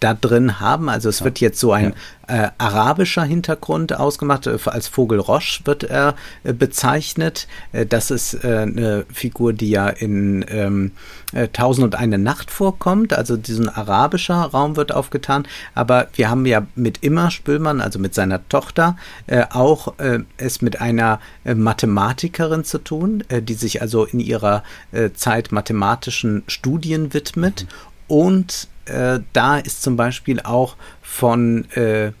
[0.00, 0.88] da drin haben.
[0.88, 1.94] Also es wird jetzt so ein
[2.28, 2.44] ja.
[2.44, 4.46] äh, arabischer Hintergrund ausgemacht.
[4.46, 6.14] Äh, als Vogel Roche wird er
[6.44, 7.48] äh, bezeichnet.
[7.72, 10.92] Äh, das ist äh, eine Figur, die ja in ähm,
[11.32, 13.12] äh, Tausend und eine Nacht vorkommt.
[13.12, 15.46] Also diesen arabischer Raum wird aufgetan.
[15.74, 18.96] Aber wir haben ja mit Immer Spülmann, also mit seiner Tochter,
[19.50, 19.94] auch
[20.36, 24.62] es mit einer Mathematikerin zu tun, die sich also in ihrer
[25.14, 27.62] Zeit mathematischen Studien widmet.
[27.62, 27.68] Mhm.
[28.08, 32.12] Und äh, da ist zum Beispiel auch von, äh, äh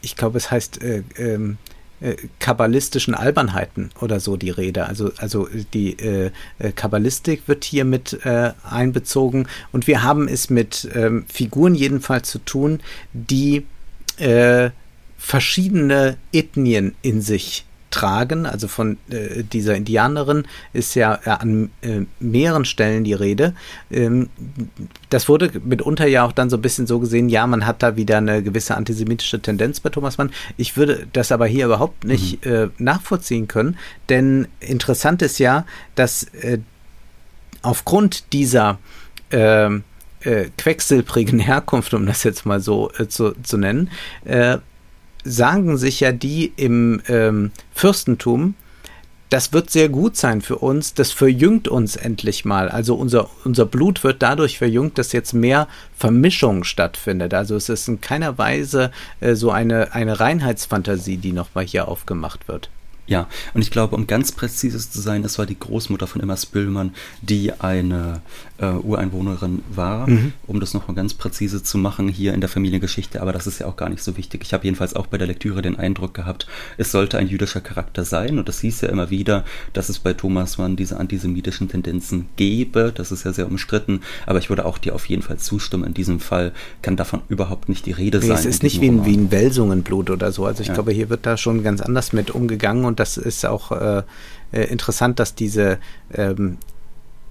[0.00, 1.58] ich glaube, es heißt äh, ähm,
[2.00, 4.86] äh, kabbalistischen Albernheiten oder so die Rede.
[4.86, 6.30] Also, also die äh,
[6.74, 12.38] Kabbalistik wird hier mit äh, einbezogen und wir haben es mit ähm, Figuren jedenfalls zu
[12.40, 12.80] tun,
[13.12, 13.66] die
[14.18, 14.70] äh,
[15.16, 18.46] verschiedene Ethnien in sich tragen.
[18.46, 23.54] Also von äh, dieser Indianerin ist ja äh, an äh, mehreren Stellen die Rede.
[23.90, 24.28] Ähm,
[25.10, 27.96] das wurde mitunter ja auch dann so ein bisschen so gesehen, ja, man hat da
[27.96, 30.30] wieder eine gewisse antisemitische Tendenz bei Thomas Mann.
[30.56, 32.52] Ich würde das aber hier überhaupt nicht mhm.
[32.52, 33.76] Äh, nachvollziehen können,
[34.08, 36.58] denn interessant ist ja, dass äh,
[37.62, 38.78] aufgrund dieser
[39.30, 39.84] ähm,
[40.20, 43.90] äh, quecksilbrigen Herkunft, um das jetzt mal so äh, zu, zu nennen,
[44.24, 44.58] äh,
[45.24, 48.54] sagen sich ja die im ähm, Fürstentum,
[49.32, 52.68] das wird sehr gut sein für uns, das verjüngt uns endlich mal.
[52.68, 57.32] Also unser, unser Blut wird dadurch verjüngt, dass jetzt mehr Vermischung stattfindet.
[57.32, 62.46] Also es ist in keiner Weise äh, so eine, eine Reinheitsfantasie, die nochmal hier aufgemacht
[62.46, 62.68] wird.
[63.06, 66.36] Ja, und ich glaube, um ganz präzise zu sein, es war die Großmutter von Emma
[66.36, 68.20] Spillmann, die eine
[68.62, 70.32] äh, Ureinwohnerin war, mhm.
[70.46, 73.20] um das nochmal ganz präzise zu machen hier in der Familiengeschichte.
[73.20, 74.42] Aber das ist ja auch gar nicht so wichtig.
[74.44, 76.46] Ich habe jedenfalls auch bei der Lektüre den Eindruck gehabt,
[76.78, 78.38] es sollte ein jüdischer Charakter sein.
[78.38, 82.92] Und das hieß ja immer wieder, dass es bei Thomas Mann diese antisemitischen Tendenzen gäbe.
[82.94, 84.00] Das ist ja sehr umstritten.
[84.26, 85.84] Aber ich würde auch dir auf jeden Fall zustimmen.
[85.84, 88.36] In diesem Fall kann davon überhaupt nicht die Rede nee, sein.
[88.36, 90.46] Es ist nicht wie ein, wie ein Welsungenblut oder so.
[90.46, 90.74] Also ich ja.
[90.74, 92.84] glaube, hier wird da schon ganz anders mit umgegangen.
[92.84, 94.02] Und das ist auch äh,
[94.52, 95.78] äh, interessant, dass diese
[96.14, 96.58] ähm,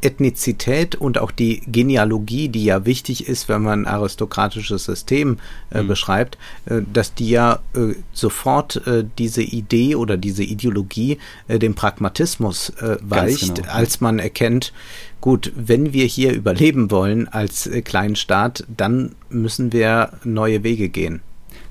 [0.02, 5.38] Ethnizität und auch die Genealogie, die ja wichtig ist, wenn man ein aristokratisches System
[5.72, 5.88] äh, mhm.
[5.88, 11.76] beschreibt, äh, dass die ja äh, sofort äh, diese Idee oder diese Ideologie äh, dem
[11.76, 13.70] Pragmatismus äh, weicht, genau.
[13.70, 14.74] als man erkennt,
[15.22, 21.22] gut, wenn wir hier überleben wollen als kleinen Staat, dann müssen wir neue Wege gehen.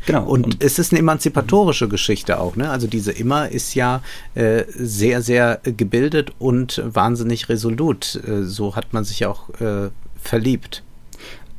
[0.06, 0.24] Genau.
[0.24, 2.56] Und, und, es ist eine emanzipatorische Geschichte auch.
[2.56, 2.70] Ne?
[2.70, 4.02] Also diese Immer ist ja
[4.34, 8.20] äh, sehr, sehr gebildet und wahnsinnig resolut.
[8.26, 9.90] Äh, so hat man sich auch äh,
[10.22, 10.82] verliebt.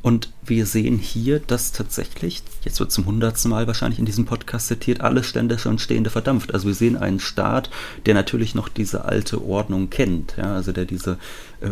[0.02, 4.66] Und wir sehen hier, dass tatsächlich, jetzt wird zum hundertsten Mal wahrscheinlich in diesem Podcast
[4.66, 6.52] zitiert, alle Ständische und Stehende verdampft.
[6.52, 7.70] Also wir sehen einen Staat,
[8.04, 11.18] der natürlich noch diese alte Ordnung kennt, ja, also der diese
[11.60, 11.68] äh,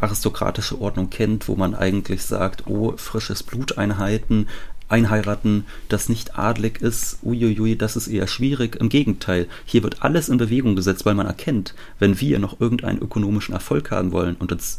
[0.00, 4.48] aristokratische Ordnung kennt, wo man eigentlich sagt, oh, frisches Bluteinheiten,
[4.90, 8.76] einheiraten, das nicht adlig ist, uiuiui, das ist eher schwierig.
[8.76, 13.00] Im Gegenteil, hier wird alles in Bewegung gesetzt, weil man erkennt, wenn wir noch irgendeinen
[13.00, 14.78] ökonomischen Erfolg haben wollen und uns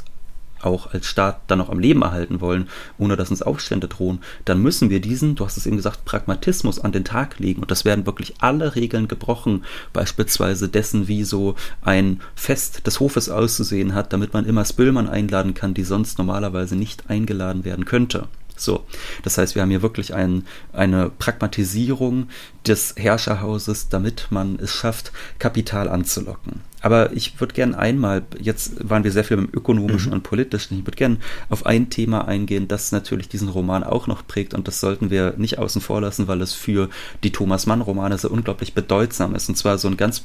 [0.63, 4.61] auch als Staat dann noch am Leben erhalten wollen, ohne dass uns Aufstände drohen, dann
[4.61, 7.61] müssen wir diesen, du hast es eben gesagt, Pragmatismus an den Tag legen.
[7.61, 13.29] Und das werden wirklich alle Regeln gebrochen, beispielsweise dessen, wie so ein Fest des Hofes
[13.29, 18.27] auszusehen hat, damit man immer Spillmann einladen kann, die sonst normalerweise nicht eingeladen werden könnte.
[18.55, 18.85] So,
[19.23, 22.27] das heißt, wir haben hier wirklich ein, eine Pragmatisierung
[22.67, 26.61] des Herrscherhauses, damit man es schafft, Kapital anzulocken.
[26.81, 30.17] Aber ich würde gerne einmal, jetzt waren wir sehr viel beim ökonomischen mhm.
[30.17, 31.17] und politischen, ich würde gerne
[31.49, 35.35] auf ein Thema eingehen, das natürlich diesen Roman auch noch prägt und das sollten wir
[35.37, 36.89] nicht außen vor lassen, weil es für
[37.23, 39.47] die Thomas Mann Romane so unglaublich bedeutsam ist.
[39.47, 40.23] Und zwar so ein ganz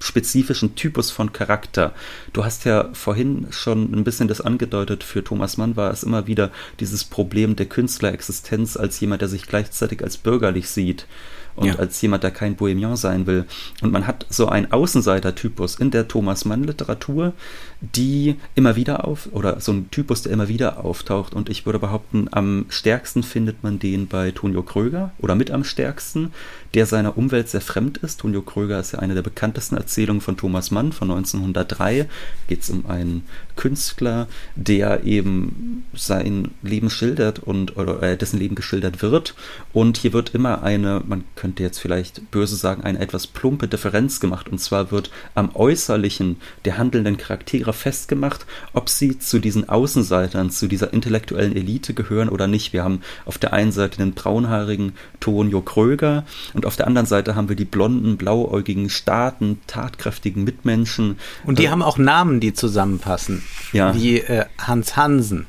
[0.00, 1.94] spezifischen Typus von Charakter.
[2.32, 6.26] Du hast ja vorhin schon ein bisschen das angedeutet, für Thomas Mann war es immer
[6.26, 11.06] wieder dieses Problem der Künstlerexistenz als jemand, der sich gleichzeitig als bürgerlich sieht
[11.54, 11.74] und ja.
[11.76, 13.44] als jemand, der kein Bohemian sein will.
[13.82, 17.34] Und man hat so einen Außenseiter-Typus in der Thomas Mann-Literatur,
[17.80, 21.34] die immer wieder auf, oder so ein Typus, der immer wieder auftaucht.
[21.34, 25.64] Und ich würde behaupten, am stärksten findet man den bei Tonio Kröger oder mit am
[25.64, 26.32] stärksten,
[26.74, 28.20] der seiner Umwelt sehr fremd ist.
[28.20, 32.06] Tonio Kröger ist ja eine der bekanntesten Erzählungen von Thomas Mann von 1903.
[32.48, 33.24] Geht es um einen
[33.56, 39.34] Künstler, der eben sein Leben schildert und oder äh, dessen Leben geschildert wird.
[39.72, 44.20] Und hier wird immer eine, man könnte jetzt vielleicht böse sagen, eine etwas plumpe Differenz
[44.20, 44.48] gemacht.
[44.48, 50.66] Und zwar wird am Äußerlichen der handelnden Charaktere festgemacht, ob sie zu diesen Außenseitern, zu
[50.66, 52.72] dieser intellektuellen Elite gehören oder nicht.
[52.72, 57.34] Wir haben auf der einen Seite den braunhaarigen Tonio Kröger und auf der anderen Seite
[57.34, 61.18] haben wir die blonden, blauäugigen, starken, tatkräftigen Mitmenschen.
[61.44, 63.42] Und die äh, haben auch Namen, die zusammenpassen.
[63.72, 63.94] Ja.
[63.94, 65.46] Wie äh, Hans Hansen.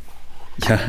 [0.67, 0.79] Ja.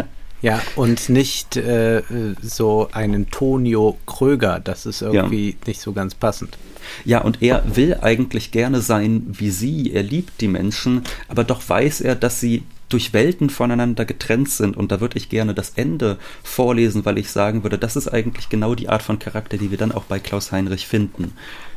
[0.42, 2.03] Ja, und nicht äh,
[2.42, 4.59] so einen Tonio Kröger.
[4.59, 5.57] Das ist irgendwie ja.
[5.66, 6.59] nicht so ganz passend.
[7.05, 9.92] Ja, und er will eigentlich gerne sein wie sie.
[9.92, 14.77] Er liebt die Menschen, aber doch weiß er, dass sie durch Welten voneinander getrennt sind.
[14.77, 18.49] Und da würde ich gerne das Ende vorlesen, weil ich sagen würde, das ist eigentlich
[18.49, 21.33] genau die Art von Charakter, die wir dann auch bei Klaus Heinrich finden.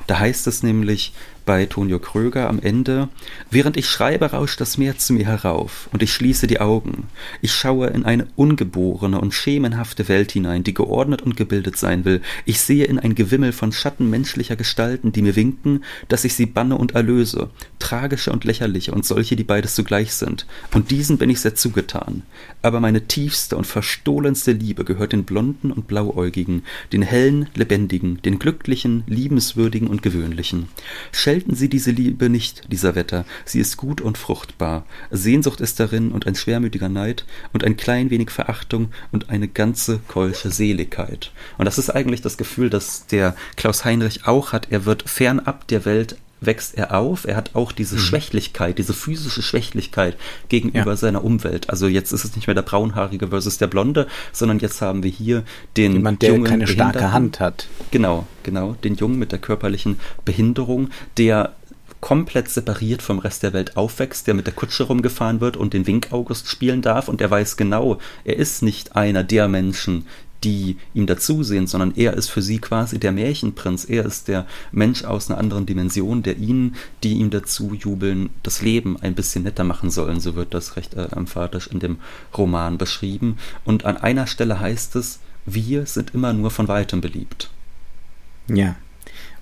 [0.08, 1.14] Da heißt es nämlich,
[1.46, 3.10] bei Tonio Kröger am Ende.
[3.52, 7.08] Während ich schreibe, rauscht das Meer zu mir herauf, und ich schließe die Augen.
[7.42, 12.22] Ich schaue in eine ungeborene und schemenhafte Welt hinein, die geordnet und gebildet sein will.
[12.46, 16.48] Ich sehe in ein Gewimmel von Schatten menschlicher Gestalten, die mir winken, dass ich sie
[16.48, 20.48] banne und erlöse, tragische und lächerliche und solche, die beides zugleich sind.
[20.74, 22.24] Und diesen bin ich sehr zugetan.
[22.62, 28.40] Aber meine tiefste und verstohlenste Liebe gehört den Blonden und Blauäugigen, den hellen, lebendigen, den
[28.40, 30.68] glücklichen, liebenswürdigen und gewöhnlichen.
[31.12, 33.26] Schell Selten sie diese Liebe nicht, dieser Wetter.
[33.44, 34.86] Sie ist gut und fruchtbar.
[35.12, 40.00] Sehnsucht ist darin und ein schwermütiger Neid und ein klein wenig Verachtung und eine ganze
[40.08, 41.34] keusche Seligkeit.
[41.58, 44.68] Und das ist eigentlich das Gefühl, das der Klaus Heinrich auch hat.
[44.70, 47.26] Er wird fernab der Welt wächst er auf.
[47.26, 48.00] Er hat auch diese mhm.
[48.00, 50.18] Schwächlichkeit, diese physische Schwächlichkeit
[50.50, 50.96] gegenüber ja.
[50.96, 51.70] seiner Umwelt.
[51.70, 55.12] Also jetzt ist es nicht mehr der braunhaarige versus der blonde, sondern jetzt haben wir
[55.12, 55.44] hier
[55.78, 57.68] den Jemand, der Jungen keine starke Hand hat.
[57.92, 61.54] Genau, genau, den Jungen mit der körperlichen Behinderung, der
[62.06, 65.88] komplett separiert vom Rest der Welt aufwächst, der mit der Kutsche rumgefahren wird und den
[65.88, 70.06] Wink August spielen darf und er weiß genau, er ist nicht einer der Menschen,
[70.44, 73.86] die ihm dazusehen, sondern er ist für sie quasi der Märchenprinz.
[73.86, 78.62] Er ist der Mensch aus einer anderen Dimension, der ihnen, die ihm dazu jubeln, das
[78.62, 80.20] Leben ein bisschen netter machen sollen.
[80.20, 81.98] So wird das recht äh, emphatisch in dem
[82.38, 83.38] Roman beschrieben.
[83.64, 87.50] Und an einer Stelle heißt es, wir sind immer nur von weitem beliebt.
[88.48, 88.76] Ja.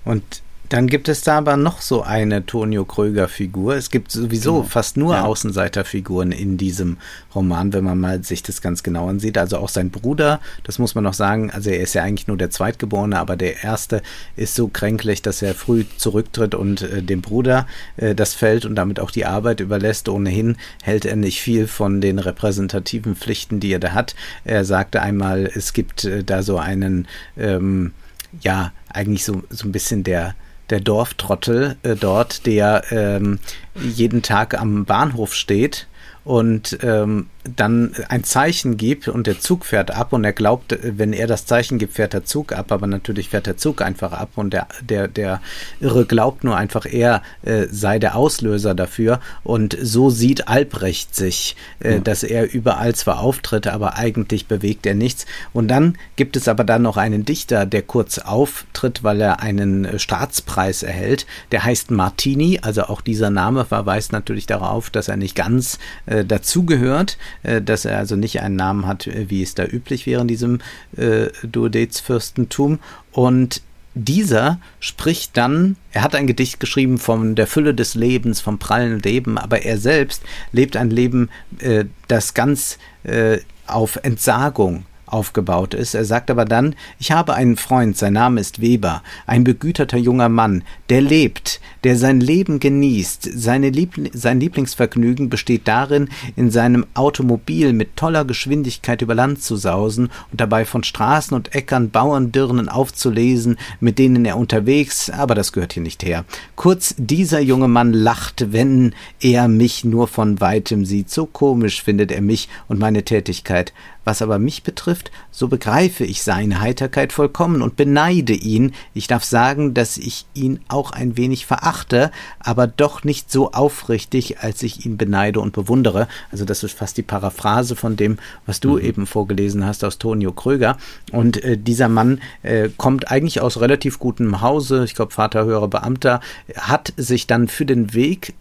[0.04, 0.42] Und
[0.74, 3.76] dann gibt es da aber noch so eine Tonio Kröger-Figur.
[3.76, 4.64] Es gibt sowieso genau.
[4.64, 5.22] fast nur ja.
[5.22, 6.96] Außenseiterfiguren in diesem
[7.32, 9.38] Roman, wenn man mal sich das ganz genau ansieht.
[9.38, 12.36] Also auch sein Bruder, das muss man noch sagen, also er ist ja eigentlich nur
[12.36, 14.02] der Zweitgeborene, aber der Erste
[14.34, 18.74] ist so kränklich, dass er früh zurücktritt und äh, dem Bruder äh, das Feld und
[18.74, 20.08] damit auch die Arbeit überlässt.
[20.08, 24.16] Ohnehin hält er nicht viel von den repräsentativen Pflichten, die er da hat.
[24.44, 27.06] Er sagte einmal, es gibt äh, da so einen,
[27.36, 27.92] ähm,
[28.40, 30.34] ja, eigentlich so, so ein bisschen der
[30.70, 33.38] der Dorftrottel äh, dort, der ähm,
[33.74, 35.86] jeden Tag am Bahnhof steht
[36.24, 41.12] und ähm, dann ein Zeichen gibt und der Zug fährt ab und er glaubt, wenn
[41.12, 44.30] er das Zeichen gibt, fährt der Zug ab, aber natürlich fährt der Zug einfach ab
[44.36, 45.42] und der, der, der
[45.80, 49.20] Irre glaubt nur einfach, er äh, sei der Auslöser dafür.
[49.42, 51.98] Und so sieht Albrecht sich, äh, ja.
[51.98, 55.26] dass er überall zwar auftritt, aber eigentlich bewegt er nichts.
[55.52, 59.98] Und dann gibt es aber dann noch einen Dichter, der kurz auftritt, weil er einen
[59.98, 65.34] Staatspreis erhält, der heißt Martini, also auch dieser Name verweist natürlich darauf, dass er nicht
[65.34, 69.64] ganz äh, dazugehört, äh, dass er also nicht einen Namen hat, äh, wie es da
[69.64, 70.60] üblich wäre in diesem
[70.96, 72.78] äh, Duodezfürstentum.
[73.10, 73.62] Und
[73.94, 79.00] dieser spricht dann, er hat ein Gedicht geschrieben von der Fülle des Lebens, vom prallen
[79.00, 80.22] Leben, aber er selbst
[80.52, 85.94] lebt ein Leben, äh, das ganz äh, auf Entsagung aufgebaut ist.
[85.94, 90.28] Er sagt aber dann, ich habe einen Freund, sein Name ist Weber, ein begüterter junger
[90.28, 93.30] Mann, der lebt, der sein Leben genießt.
[93.32, 99.54] Seine Liebl sein Lieblingsvergnügen besteht darin, in seinem Automobil mit toller Geschwindigkeit über Land zu
[99.54, 105.52] sausen und dabei von Straßen und Äckern Bauerndirnen aufzulesen, mit denen er unterwegs, aber das
[105.52, 106.24] gehört hier nicht her.
[106.56, 111.10] Kurz, dieser junge Mann lacht, wenn er mich nur von weitem sieht.
[111.10, 113.72] So komisch findet er mich und meine Tätigkeit.
[114.04, 118.72] Was aber mich betrifft, so begreife ich seine Heiterkeit vollkommen und beneide ihn.
[118.92, 124.40] Ich darf sagen, dass ich ihn auch ein wenig verachte, aber doch nicht so aufrichtig,
[124.40, 126.06] als ich ihn beneide und bewundere.
[126.30, 128.84] Also das ist fast die Paraphrase von dem, was du mhm.
[128.84, 130.76] eben vorgelesen hast aus Tonio Kröger.
[131.10, 135.68] Und äh, dieser Mann äh, kommt eigentlich aus relativ gutem Hause, ich glaube Vater höherer
[135.68, 136.20] Beamter,
[136.56, 138.34] hat sich dann für den Weg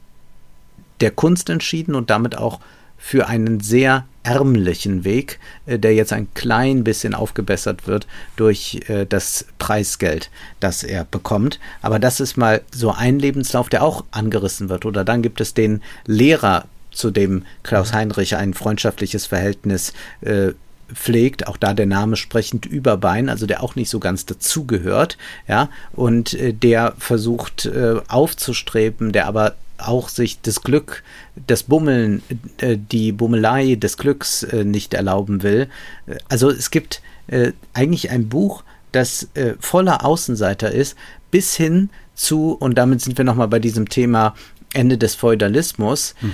[1.02, 2.60] der Kunst entschieden und damit auch
[3.06, 9.06] für einen sehr ärmlichen Weg, äh, der jetzt ein klein bisschen aufgebessert wird durch äh,
[9.06, 11.60] das Preisgeld, das er bekommt.
[11.82, 14.86] Aber das ist mal so ein Lebenslauf, der auch angerissen wird.
[14.86, 17.98] Oder dann gibt es den Lehrer, zu dem Klaus mhm.
[17.98, 20.52] Heinrich ein freundschaftliches Verhältnis äh,
[20.94, 25.70] pflegt, auch da der Name sprechend Überbein, also der auch nicht so ganz dazugehört, ja,
[25.92, 31.04] und äh, der versucht äh, aufzustreben, der aber auch sich das Glück,
[31.48, 32.22] das Bummeln,
[32.58, 35.68] äh, die Bummelei des Glücks äh, nicht erlauben will.
[36.30, 39.28] Also es gibt äh, eigentlich ein Buch, das
[39.60, 40.96] voller Außenseiter ist,
[41.32, 44.36] bis hin zu, und damit sind wir nochmal bei diesem Thema
[44.72, 46.34] Ende des Feudalismus, mhm.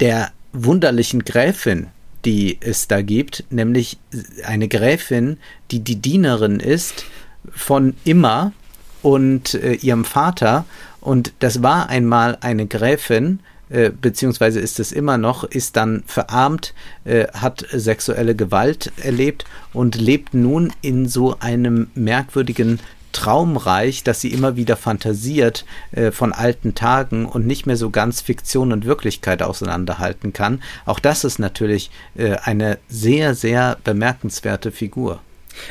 [0.00, 1.86] der wunderlichen Gräfin,
[2.24, 3.96] die es da gibt, nämlich
[4.44, 5.38] eine Gräfin,
[5.70, 7.04] die die Dienerin ist
[7.48, 8.52] von Immer
[9.00, 10.64] und ihrem Vater
[11.04, 16.74] und das war einmal eine Gräfin, äh, beziehungsweise ist es immer noch, ist dann verarmt,
[17.04, 22.80] äh, hat sexuelle Gewalt erlebt und lebt nun in so einem merkwürdigen
[23.12, 28.20] Traumreich, dass sie immer wieder fantasiert äh, von alten Tagen und nicht mehr so ganz
[28.20, 30.62] Fiktion und Wirklichkeit auseinanderhalten kann.
[30.84, 35.20] Auch das ist natürlich äh, eine sehr, sehr bemerkenswerte Figur.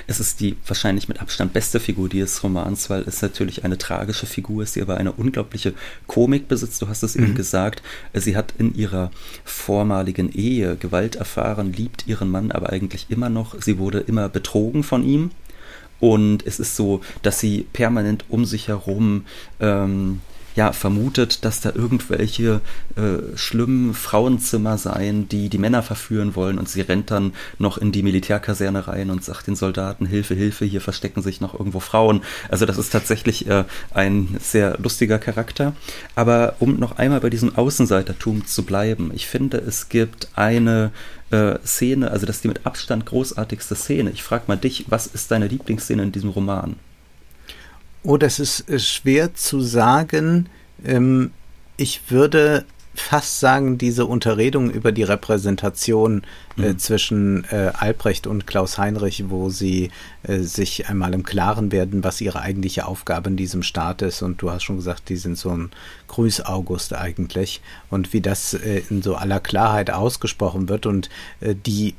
[0.08, 4.26] Es ist die wahrscheinlich mit Abstand beste Figur dieses Romans, weil es natürlich eine tragische
[4.26, 5.74] Figur ist, die aber eine unglaubliche
[6.08, 6.82] Komik besitzt.
[6.82, 7.24] Du hast es mhm.
[7.24, 7.82] eben gesagt,
[8.13, 9.12] sie hat in ihrer
[9.43, 13.62] vormaligen Ehe Gewalt erfahren, liebt ihren Mann aber eigentlich immer noch.
[13.62, 15.32] Sie wurde immer betrogen von ihm.
[16.00, 19.26] Und es ist so, dass sie permanent um sich herum
[19.62, 20.20] ähm,
[20.56, 22.62] ja, vermutet, dass da irgendwelche
[22.95, 27.91] äh, schlimmen Frauenzimmer seien, die die Männer verführen wollen und sie rennt dann noch in
[27.91, 32.22] die Militärkaserne rein und sagt den Soldaten, Hilfe, Hilfe, hier verstecken sich noch irgendwo Frauen.
[32.49, 35.74] Also das ist tatsächlich äh, ein sehr lustiger Charakter.
[36.16, 40.91] Aber um noch einmal bei diesem Außenseitertum zu bleiben, ich finde, es gibt eine
[41.32, 44.12] äh, Szene, also das ist die mit Abstand großartigste Szene.
[44.12, 46.76] Ich frage mal dich, was ist deine Lieblingsszene in diesem Roman?
[48.06, 50.49] Oh, das ist schwer zu sagen.
[50.86, 51.32] Ähm,
[51.78, 56.24] ich würde fast sagen, diese Unterredung über die Repräsentation
[56.58, 56.80] äh, mhm.
[56.80, 59.89] zwischen äh, Albrecht und Klaus Heinrich, wo sie
[60.24, 64.22] äh, sich einmal im Klaren werden, was ihre eigentliche Aufgabe in diesem Staat ist.
[64.22, 65.72] Und du hast schon gesagt, die sind so ein
[66.10, 67.62] Grüß-August eigentlich.
[67.89, 71.10] Und wie das in so aller Klarheit ausgesprochen wird und
[71.41, 71.95] die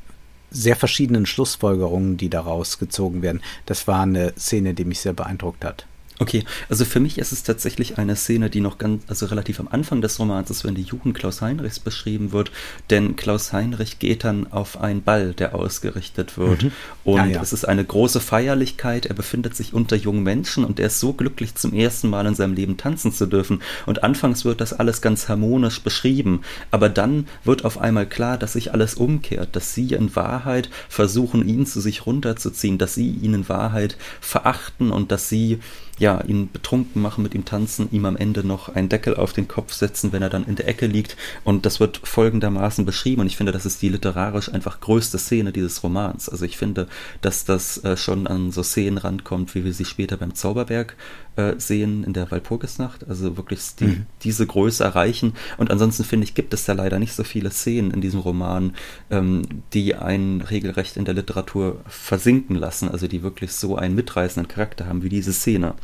[0.51, 5.65] sehr verschiedenen Schlussfolgerungen, die daraus gezogen werden, das war eine Szene, die mich sehr beeindruckt
[5.65, 5.87] hat.
[6.21, 9.67] Okay, also für mich ist es tatsächlich eine Szene, die noch ganz, also relativ am
[9.69, 12.53] Anfang des Romans ist, wenn die Jugend Klaus Heinrichs beschrieben wird,
[12.91, 16.65] denn Klaus Heinrich geht dann auf einen Ball, der ausgerichtet wird.
[16.65, 16.73] Mhm.
[17.03, 17.43] Und ja, ja.
[17.43, 21.15] es ist eine große Feierlichkeit, er befindet sich unter jungen Menschen und er ist so
[21.15, 23.61] glücklich, zum ersten Mal in seinem Leben tanzen zu dürfen.
[23.87, 28.53] Und anfangs wird das alles ganz harmonisch beschrieben, aber dann wird auf einmal klar, dass
[28.53, 33.35] sich alles umkehrt, dass sie in Wahrheit versuchen, ihn zu sich runterzuziehen, dass sie ihn
[33.35, 35.59] in Wahrheit verachten und dass sie
[35.99, 39.47] ja, ihn betrunken machen, mit ihm tanzen, ihm am Ende noch einen Deckel auf den
[39.47, 41.17] Kopf setzen, wenn er dann in der Ecke liegt.
[41.45, 43.21] Und das wird folgendermaßen beschrieben.
[43.21, 46.29] Und ich finde, das ist die literarisch einfach größte Szene dieses Romans.
[46.29, 46.89] Also ich finde,
[47.21, 50.97] dass das äh, schon an so Szenen rankommt, wie wir sie später beim Zauberberg
[51.37, 53.09] äh, sehen in der Walpurgisnacht.
[53.09, 54.07] Also wirklich die, mhm.
[54.23, 55.35] diese Größe erreichen.
[55.59, 58.75] Und ansonsten finde ich, gibt es da leider nicht so viele Szenen in diesem Roman,
[59.11, 59.43] ähm,
[59.73, 62.89] die einen regelrecht in der Literatur versinken lassen.
[62.89, 65.75] Also die wirklich so einen mitreißenden Charakter haben wie diese Szene.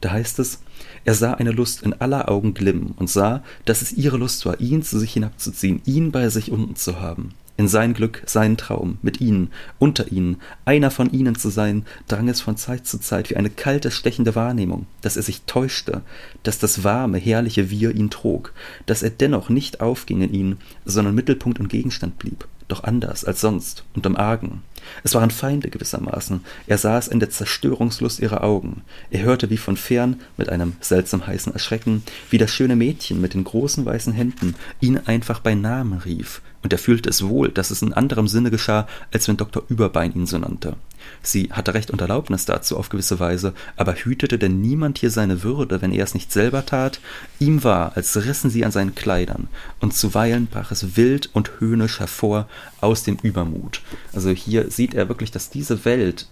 [0.00, 0.60] Da heißt es,
[1.04, 4.60] er sah eine Lust in aller Augen glimmen und sah, dass es ihre Lust war,
[4.60, 7.34] ihn zu sich hinabzuziehen, ihn bei sich unten zu haben.
[7.56, 12.28] In sein Glück, seinen Traum, mit ihnen, unter ihnen, einer von ihnen zu sein, drang
[12.28, 16.00] es von Zeit zu Zeit wie eine kalte, stechende Wahrnehmung, dass er sich täuschte,
[16.44, 18.54] dass das warme, herrliche Wir ihn trug,
[18.86, 23.42] dass er dennoch nicht aufging in ihn, sondern Mittelpunkt und Gegenstand blieb, doch anders als
[23.42, 24.62] sonst und im Argen.
[25.02, 26.44] Es waren Feinde gewissermaßen.
[26.66, 28.82] Er es in der Zerstörungslust ihrer Augen.
[29.10, 33.34] Er hörte wie von fern, mit einem seltsam heißen Erschrecken, wie das schöne Mädchen mit
[33.34, 37.70] den großen weißen Händen ihn einfach bei Namen rief, und er fühlte es wohl, dass
[37.70, 39.62] es in anderem Sinne geschah, als wenn Dr.
[39.68, 40.76] Überbein ihn so nannte.
[41.22, 45.42] Sie hatte Recht und Erlaubnis dazu auf gewisse Weise, aber hütete denn niemand hier seine
[45.42, 47.00] Würde, wenn er es nicht selber tat?
[47.40, 49.48] Ihm war, als rissen sie an seinen Kleidern,
[49.80, 52.48] und zuweilen brach es wild und höhnisch hervor
[52.80, 53.82] aus dem Übermut.
[54.12, 56.28] Also hier sieht er wirklich, dass diese Welt,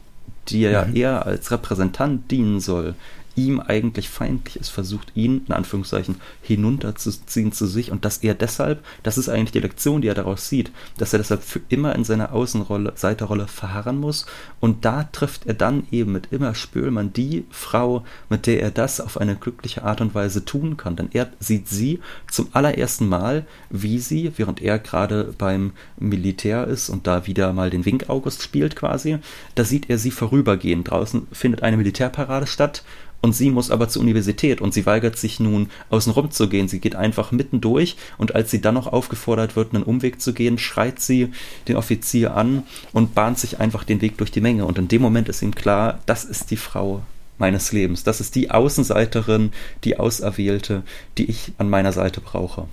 [0.49, 0.97] die er mhm.
[0.97, 2.95] eher als Repräsentant dienen soll,
[3.41, 8.85] ihm eigentlich feindlich ist, versucht ihn, in Anführungszeichen, hinunterzuziehen zu sich und dass er deshalb,
[9.03, 12.05] das ist eigentlich die Lektion, die er daraus sieht, dass er deshalb für immer in
[12.05, 14.27] seiner Außenrolle, Seiterrolle verharren muss
[14.61, 19.01] und da trifft er dann eben mit immer Spölmann die Frau, mit der er das
[19.01, 23.47] auf eine glückliche Art und Weise tun kann, denn er sieht sie zum allerersten Mal,
[23.71, 28.43] wie sie, während er gerade beim Militär ist und da wieder mal den Wink August
[28.43, 29.19] spielt quasi,
[29.55, 30.85] da sieht er sie vorübergehen.
[30.85, 32.85] Draußen findet eine Militärparade statt
[33.23, 36.69] und sie muss aber zur Universität und sie weigert sich nun außenrum zu gehen.
[36.69, 40.33] Sie geht einfach mitten durch und als sie dann noch aufgefordert wird, einen Umweg zu
[40.33, 41.33] gehen, schreit sie
[41.69, 42.63] den Offizier an
[42.93, 44.65] und bahnt sich einfach den Weg durch die Menge.
[44.65, 47.03] Und in dem Moment ist ihm klar, das ist die Frau
[47.39, 48.05] meines Lebens.
[48.05, 49.53] Das ist die Außenseiterin,
[49.85, 50.83] die Auserwählte,
[51.19, 52.67] die ich an meiner Seite brauche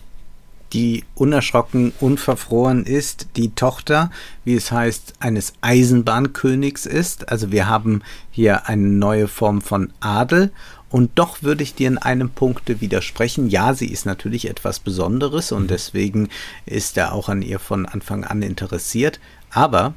[0.74, 4.12] die unerschrocken unverfroren ist, die Tochter,
[4.44, 7.30] wie es heißt, eines Eisenbahnkönigs ist.
[7.30, 8.02] Also wir haben
[8.32, 10.52] hier eine neue Form von Adel.
[10.90, 13.50] Und doch würde ich dir in einem Punkte widersprechen.
[13.50, 15.68] Ja, sie ist natürlich etwas Besonderes und mhm.
[15.68, 16.30] deswegen
[16.66, 19.20] ist er auch an ihr von Anfang an interessiert.
[19.50, 19.94] Aber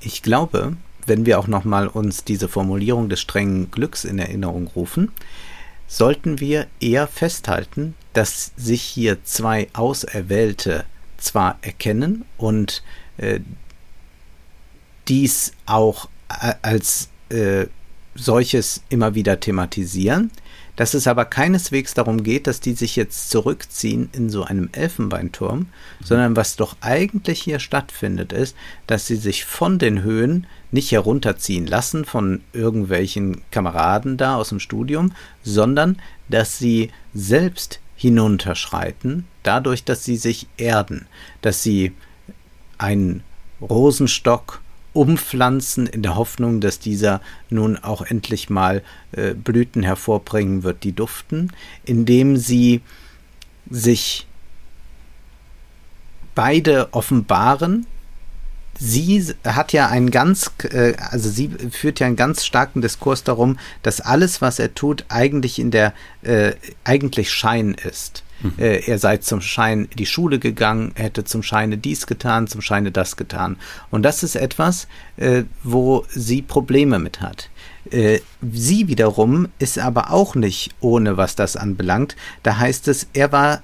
[0.00, 5.12] ich glaube, wenn wir auch nochmal uns diese Formulierung des strengen Glücks in Erinnerung rufen,
[5.86, 10.84] sollten wir eher festhalten, dass sich hier zwei Auserwählte
[11.18, 12.82] zwar erkennen und
[13.18, 13.40] äh,
[15.08, 17.66] dies auch äh, als äh,
[18.14, 20.30] solches immer wieder thematisieren,
[20.76, 25.58] dass es aber keineswegs darum geht, dass die sich jetzt zurückziehen in so einem Elfenbeinturm,
[25.58, 25.66] mhm.
[26.02, 28.56] sondern was doch eigentlich hier stattfindet, ist,
[28.86, 34.60] dass sie sich von den Höhen nicht herunterziehen lassen von irgendwelchen Kameraden da aus dem
[34.60, 35.12] Studium,
[35.42, 35.98] sondern
[36.28, 41.06] dass sie selbst hinunterschreiten, dadurch, dass sie sich erden,
[41.42, 41.92] dass sie
[42.78, 43.22] einen
[43.60, 44.60] Rosenstock
[44.92, 47.20] umpflanzen in der Hoffnung, dass dieser
[47.50, 48.82] nun auch endlich mal
[49.12, 51.52] äh, Blüten hervorbringen wird, die duften,
[51.84, 52.80] indem sie
[53.68, 54.26] sich
[56.34, 57.86] beide offenbaren.
[58.78, 63.58] Sie hat ja einen ganz, äh, also sie führt ja einen ganz starken Diskurs darum,
[63.82, 66.52] dass alles, was er tut, eigentlich in der, äh,
[66.84, 68.24] eigentlich Schein ist.
[68.42, 68.54] Mhm.
[68.58, 72.90] Äh, er sei zum Schein die Schule gegangen, hätte zum Scheine dies getan, zum Scheine
[72.90, 73.56] das getan.
[73.90, 77.50] Und das ist etwas, äh, wo sie Probleme mit hat.
[78.40, 82.16] Sie wiederum ist aber auch nicht ohne, was das anbelangt.
[82.42, 83.62] Da heißt es, er war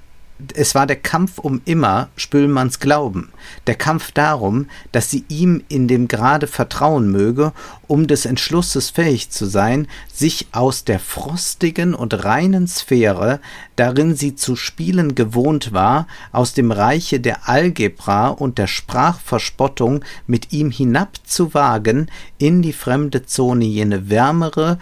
[0.55, 3.31] es war der Kampf um immer Spülmanns Glauben,
[3.67, 7.53] der Kampf darum, dass sie ihm in dem Grade vertrauen möge,
[7.87, 13.39] um des Entschlusses fähig zu sein, sich aus der frostigen und reinen Sphäre,
[13.75, 20.53] darin sie zu spielen gewohnt war, aus dem Reiche der Algebra und der Sprachverspottung mit
[20.53, 24.77] ihm hinabzuwagen in die fremde Zone jene wärmere,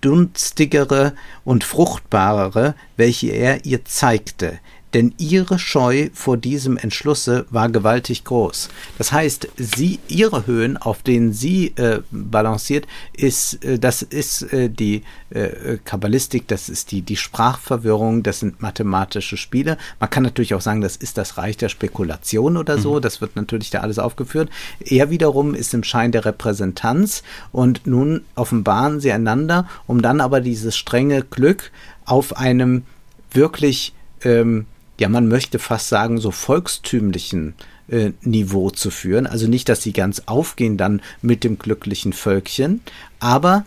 [0.00, 4.58] dunstigere und fruchtbarere, welche er ihr zeigte,
[4.94, 8.68] denn ihre Scheu vor diesem Entschlusse war gewaltig groß.
[8.96, 14.70] Das heißt, sie, ihre Höhen, auf denen sie äh, balanciert, ist, äh, das ist äh,
[14.70, 19.76] die äh, Kabbalistik, das ist die, die Sprachverwirrung, das sind mathematische Spiele.
[20.00, 23.02] Man kann natürlich auch sagen, das ist das Reich der Spekulation oder so, mhm.
[23.02, 24.48] das wird natürlich da alles aufgeführt.
[24.80, 27.22] Er wiederum ist im Schein der Repräsentanz
[27.52, 31.70] und nun offenbaren sie einander, um dann aber dieses strenge Glück
[32.06, 32.84] auf einem
[33.32, 33.92] wirklich
[34.24, 34.66] ähm,
[34.98, 37.54] ja, man möchte fast sagen, so volkstümlichen
[37.88, 39.26] äh, Niveau zu führen.
[39.26, 42.80] Also nicht, dass sie ganz aufgehen dann mit dem glücklichen Völkchen,
[43.20, 43.64] aber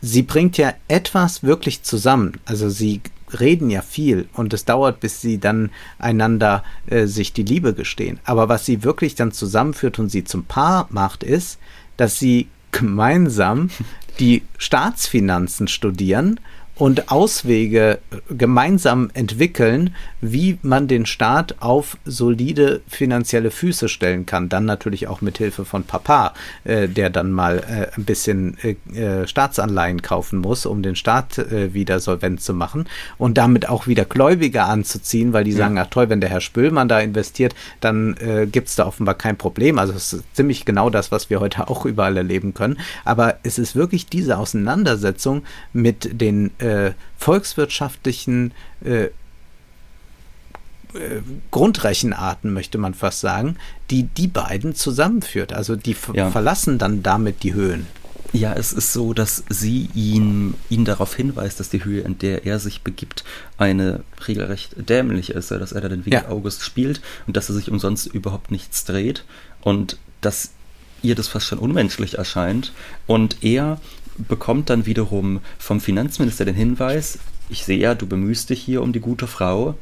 [0.00, 2.34] sie bringt ja etwas wirklich zusammen.
[2.44, 3.00] Also sie
[3.38, 8.20] reden ja viel und es dauert, bis sie dann einander äh, sich die Liebe gestehen.
[8.24, 11.58] Aber was sie wirklich dann zusammenführt und sie zum Paar macht, ist,
[11.96, 13.70] dass sie gemeinsam
[14.20, 16.40] die Staatsfinanzen studieren
[16.78, 17.98] und Auswege
[18.28, 24.50] gemeinsam entwickeln, wie man den Staat auf solide finanzielle Füße stellen kann.
[24.50, 28.76] Dann natürlich auch mit Hilfe von Papa, äh, der dann mal äh, ein bisschen äh,
[28.94, 33.86] äh Staatsanleihen kaufen muss, um den Staat äh, wieder solvent zu machen und damit auch
[33.86, 35.58] wieder Gläubige anzuziehen, weil die ja.
[35.58, 39.14] sagen, ach toll, wenn der Herr Spöllmann da investiert, dann äh, gibt es da offenbar
[39.14, 39.78] kein Problem.
[39.78, 42.78] Also es ist ziemlich genau das, was wir heute auch überall erleben können.
[43.04, 46.65] Aber es ist wirklich diese Auseinandersetzung mit den äh,
[47.18, 48.52] volkswirtschaftlichen
[48.84, 49.04] äh,
[50.94, 53.56] äh, Grundrechenarten, möchte man fast sagen,
[53.90, 55.52] die die beiden zusammenführt.
[55.52, 56.30] Also die ja.
[56.30, 57.86] verlassen dann damit die Höhen.
[58.32, 62.44] Ja, es ist so, dass sie ihn, ihn darauf hinweist, dass die Höhe, in der
[62.44, 63.24] er sich begibt,
[63.56, 66.28] eine regelrecht dämlich ist, dass er da den Weg ja.
[66.28, 69.24] August spielt und dass er sich umsonst überhaupt nichts dreht
[69.62, 70.50] und dass
[71.02, 72.72] ihr das fast schon unmenschlich erscheint
[73.06, 73.80] und er
[74.28, 78.92] bekommt dann wiederum vom Finanzminister den Hinweis, ich sehe ja, du bemühst dich hier um
[78.92, 79.76] die gute Frau,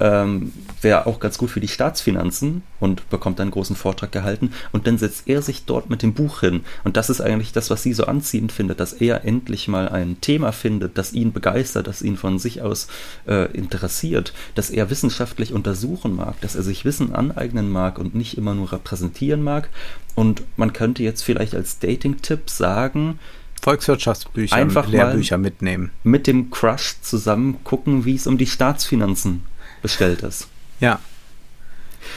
[0.00, 0.52] ähm,
[0.82, 4.50] wäre auch ganz gut für die Staatsfinanzen und bekommt dann einen großen Vortrag gehalten.
[4.72, 6.62] Und dann setzt er sich dort mit dem Buch hin.
[6.82, 10.20] Und das ist eigentlich das, was sie so anziehend findet, dass er endlich mal ein
[10.20, 12.88] Thema findet, das ihn begeistert, das ihn von sich aus
[13.26, 18.36] äh, interessiert, dass er wissenschaftlich untersuchen mag, dass er sich Wissen aneignen mag und nicht
[18.36, 19.68] immer nur repräsentieren mag.
[20.16, 23.18] Und man könnte jetzt vielleicht als Dating-Tipp sagen,
[23.64, 25.90] Volkswirtschaftsbücher, einfach Lehrbücher mitnehmen.
[26.02, 29.42] Mit dem Crush zusammen gucken, wie es um die Staatsfinanzen
[29.80, 30.48] bestellt ist.
[30.80, 31.00] Ja.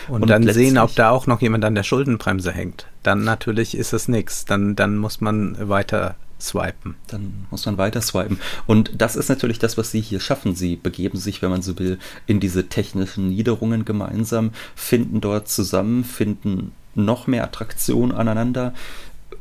[0.10, 2.88] Und, und dann sehen, ob da auch noch jemand an der Schuldenbremse hängt.
[3.02, 4.44] Dann natürlich ist es nichts.
[4.44, 6.96] Dann, dann muss man weiter swipen.
[7.08, 8.42] Dann muss man weiter swipen.
[8.66, 10.54] Und das ist natürlich das, was Sie hier schaffen.
[10.54, 16.04] Sie begeben sich, wenn man so will, in diese technischen Niederungen gemeinsam, finden dort zusammen,
[16.04, 18.74] finden noch mehr Attraktion aneinander,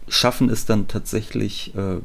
[0.09, 1.99] schaffen es dann tatsächlich, äh,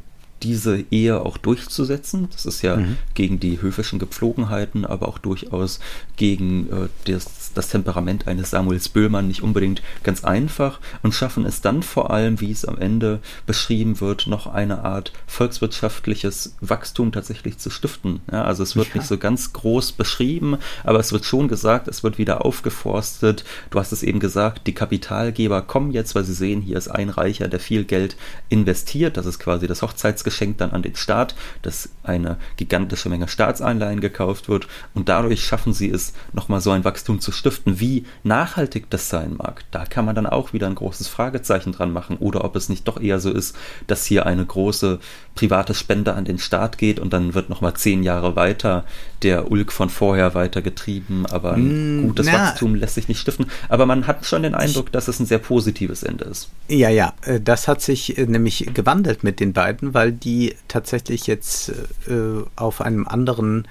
[0.44, 2.28] diese Ehe auch durchzusetzen.
[2.32, 2.98] Das ist ja mhm.
[3.14, 5.80] gegen die höfischen Gepflogenheiten, aber auch durchaus
[6.18, 11.62] gegen äh, das, das, Temperament eines Samuels Böhmann nicht unbedingt ganz einfach und schaffen es
[11.62, 17.58] dann vor allem, wie es am Ende beschrieben wird, noch eine Art volkswirtschaftliches Wachstum tatsächlich
[17.58, 18.22] zu stiften.
[18.32, 18.96] Ja, also es wird ja.
[18.96, 23.46] nicht so ganz groß beschrieben, aber es wird schon gesagt, es wird wieder aufgeforstet.
[23.70, 27.10] Du hast es eben gesagt, die Kapitalgeber kommen jetzt, weil sie sehen, hier ist ein
[27.10, 28.18] Reicher, der viel Geld
[28.50, 29.18] investiert.
[29.18, 34.00] Das ist quasi das Hochzeitsgeschäft geschenkt dann an den Staat, dass eine gigantische Menge Staatsanleihen
[34.00, 37.80] gekauft wird und dadurch schaffen sie es, nochmal so ein Wachstum zu stiften.
[37.80, 41.92] Wie nachhaltig das sein mag, da kann man dann auch wieder ein großes Fragezeichen dran
[41.92, 43.58] machen oder ob es nicht doch eher so ist,
[43.88, 45.00] dass hier eine große
[45.36, 48.86] private Spende an den Staat geht und dann wird nochmal zehn Jahre weiter
[49.22, 53.48] der Ulk von vorher weitergetrieben, aber ein mm, gutes na, Wachstum lässt sich nicht stiften.
[53.70, 56.50] Aber man hat schon den Eindruck, dass es ein sehr positives Ende ist.
[56.68, 61.28] Ja, ja, äh, das hat sich äh, nämlich gewandelt mit den beiden, weil die tatsächlich
[61.28, 61.70] jetzt
[62.08, 63.68] äh, auf einem anderen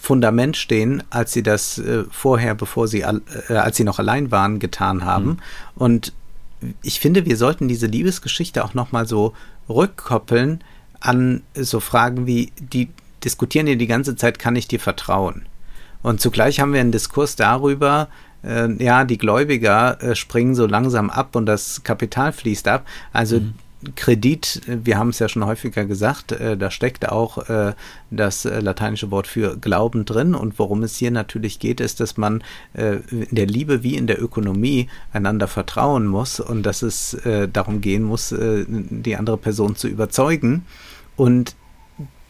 [0.00, 5.26] Fundament stehen, als sie das vorher, bevor sie, als sie noch allein waren, getan haben.
[5.26, 5.38] Mhm.
[5.74, 6.12] Und
[6.82, 9.34] ich finde, wir sollten diese Liebesgeschichte auch nochmal so
[9.68, 10.62] rückkoppeln
[11.00, 12.88] an so Fragen wie, die
[13.24, 15.46] diskutieren ja die ganze Zeit, kann ich dir vertrauen?
[16.02, 18.08] Und zugleich haben wir einen Diskurs darüber,
[18.44, 22.86] äh, ja, die Gläubiger äh, springen so langsam ab und das Kapital fließt ab.
[23.12, 23.54] Also mhm.
[23.94, 27.74] Kredit, wir haben es ja schon häufiger gesagt, äh, da steckt auch äh,
[28.10, 30.34] das äh, lateinische Wort für Glauben drin.
[30.34, 32.42] Und worum es hier natürlich geht, ist, dass man
[32.74, 37.48] äh, in der Liebe wie in der Ökonomie einander vertrauen muss und dass es äh,
[37.48, 40.64] darum gehen muss, äh, die andere Person zu überzeugen.
[41.16, 41.54] Und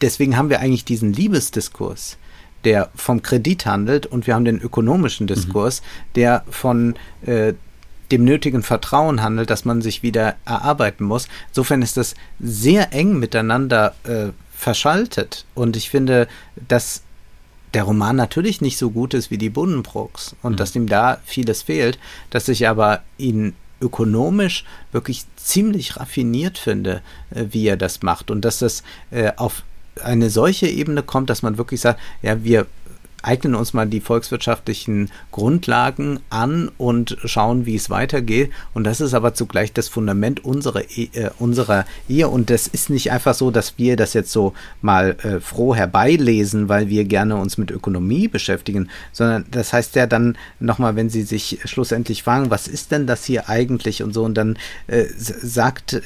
[0.01, 2.17] deswegen haben wir eigentlich diesen Liebesdiskurs
[2.65, 6.13] der vom Kredit handelt und wir haben den ökonomischen Diskurs, mhm.
[6.15, 6.95] der von
[7.25, 7.53] äh,
[8.11, 11.27] dem nötigen Vertrauen handelt, dass man sich wieder erarbeiten muss.
[11.49, 15.45] Insofern ist das sehr eng miteinander äh, verschaltet.
[15.55, 16.27] Und ich finde,
[16.67, 17.01] dass
[17.73, 20.57] der Roman natürlich nicht so gut ist wie die Buddenbrooks und mhm.
[20.57, 21.99] dass ihm da vieles fehlt,
[22.29, 28.43] dass ich aber ihn ökonomisch wirklich ziemlich raffiniert finde, äh, wie er das macht und
[28.43, 29.63] dass das äh, auf
[30.03, 32.67] eine solche Ebene kommt, dass man wirklich sagt, ja, wir
[33.21, 38.51] eignen uns mal die volkswirtschaftlichen Grundlagen an und schauen, wie es weitergeht.
[38.73, 42.27] Und das ist aber zugleich das Fundament unserer, e äh, unserer Ehe.
[42.27, 46.69] Und das ist nicht einfach so, dass wir das jetzt so mal äh, froh herbeilesen,
[46.69, 51.23] weil wir gerne uns mit Ökonomie beschäftigen, sondern das heißt ja dann nochmal, wenn Sie
[51.23, 54.57] sich schlussendlich fragen, was ist denn das hier eigentlich und so, und dann
[54.87, 56.01] äh, sagt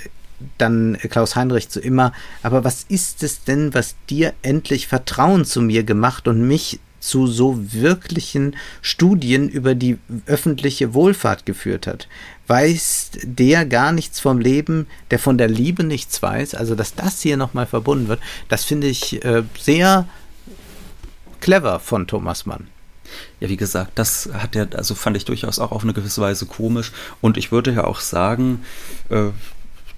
[0.58, 2.12] dann Klaus Heinrich zu immer,
[2.42, 7.28] aber was ist es denn, was dir endlich Vertrauen zu mir gemacht und mich zu
[7.28, 12.08] so wirklichen Studien über die öffentliche Wohlfahrt geführt hat.
[12.48, 17.22] Weiß der gar nichts vom Leben, der von der Liebe nichts weiß, also dass das
[17.22, 20.08] hier nochmal verbunden wird, das finde ich äh, sehr
[21.42, 22.68] clever von Thomas Mann.
[23.40, 26.46] Ja, wie gesagt, das hat er, also fand ich durchaus auch auf eine gewisse Weise
[26.46, 26.92] komisch.
[27.22, 28.64] Und ich würde ja auch sagen,
[29.10, 29.30] äh,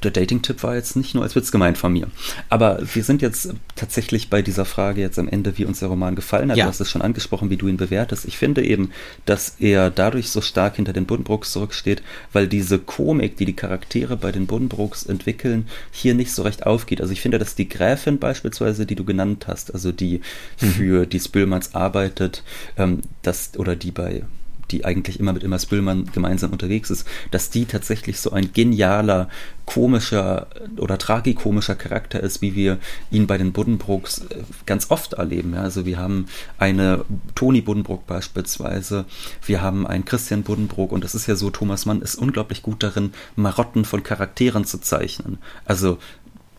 [0.04, 2.08] der Dating-Tipp war jetzt nicht nur als Witz gemeint von mir.
[2.50, 6.16] Aber wir sind jetzt tatsächlich bei dieser Frage jetzt am Ende, wie uns der Roman
[6.16, 6.58] gefallen hat.
[6.58, 6.66] Ja.
[6.66, 8.26] Du hast es schon angesprochen, wie du ihn bewertest.
[8.26, 8.92] Ich finde eben,
[9.26, 14.18] dass er dadurch so stark hinter den Buddenbrooks zurücksteht, weil diese Komik, die die Charaktere
[14.18, 17.02] bei den Buddenbrooks entwickeln, hier nicht so recht aufgeht.
[17.02, 20.22] Also ich finde, dass die Gräfin beispielsweise, die du genannt hast, also die
[20.62, 20.68] mhm.
[20.68, 22.44] für die Spülmanns arbeitet,
[22.78, 24.24] ähm, das, oder die bei
[24.72, 29.30] die eigentlich immer mit Emma Spillmann gemeinsam unterwegs ist, dass die tatsächlich so ein genialer,
[29.66, 30.48] komischer
[30.78, 32.78] oder tragikomischer Charakter ist, wie wir
[33.10, 35.54] ihn bei den Buddenbrooks äh, ganz oft erleben.
[35.54, 37.04] Ja, also wir haben eine
[37.34, 39.06] Toni Buddenbrook beispielsweise,
[39.46, 42.84] wir haben einen Christian Buddenbrook und das ist ja so, Thomas Mann ist unglaublich gut
[42.84, 45.40] darin, Marotten von Charakteren zu zeichnen.
[45.66, 45.98] Also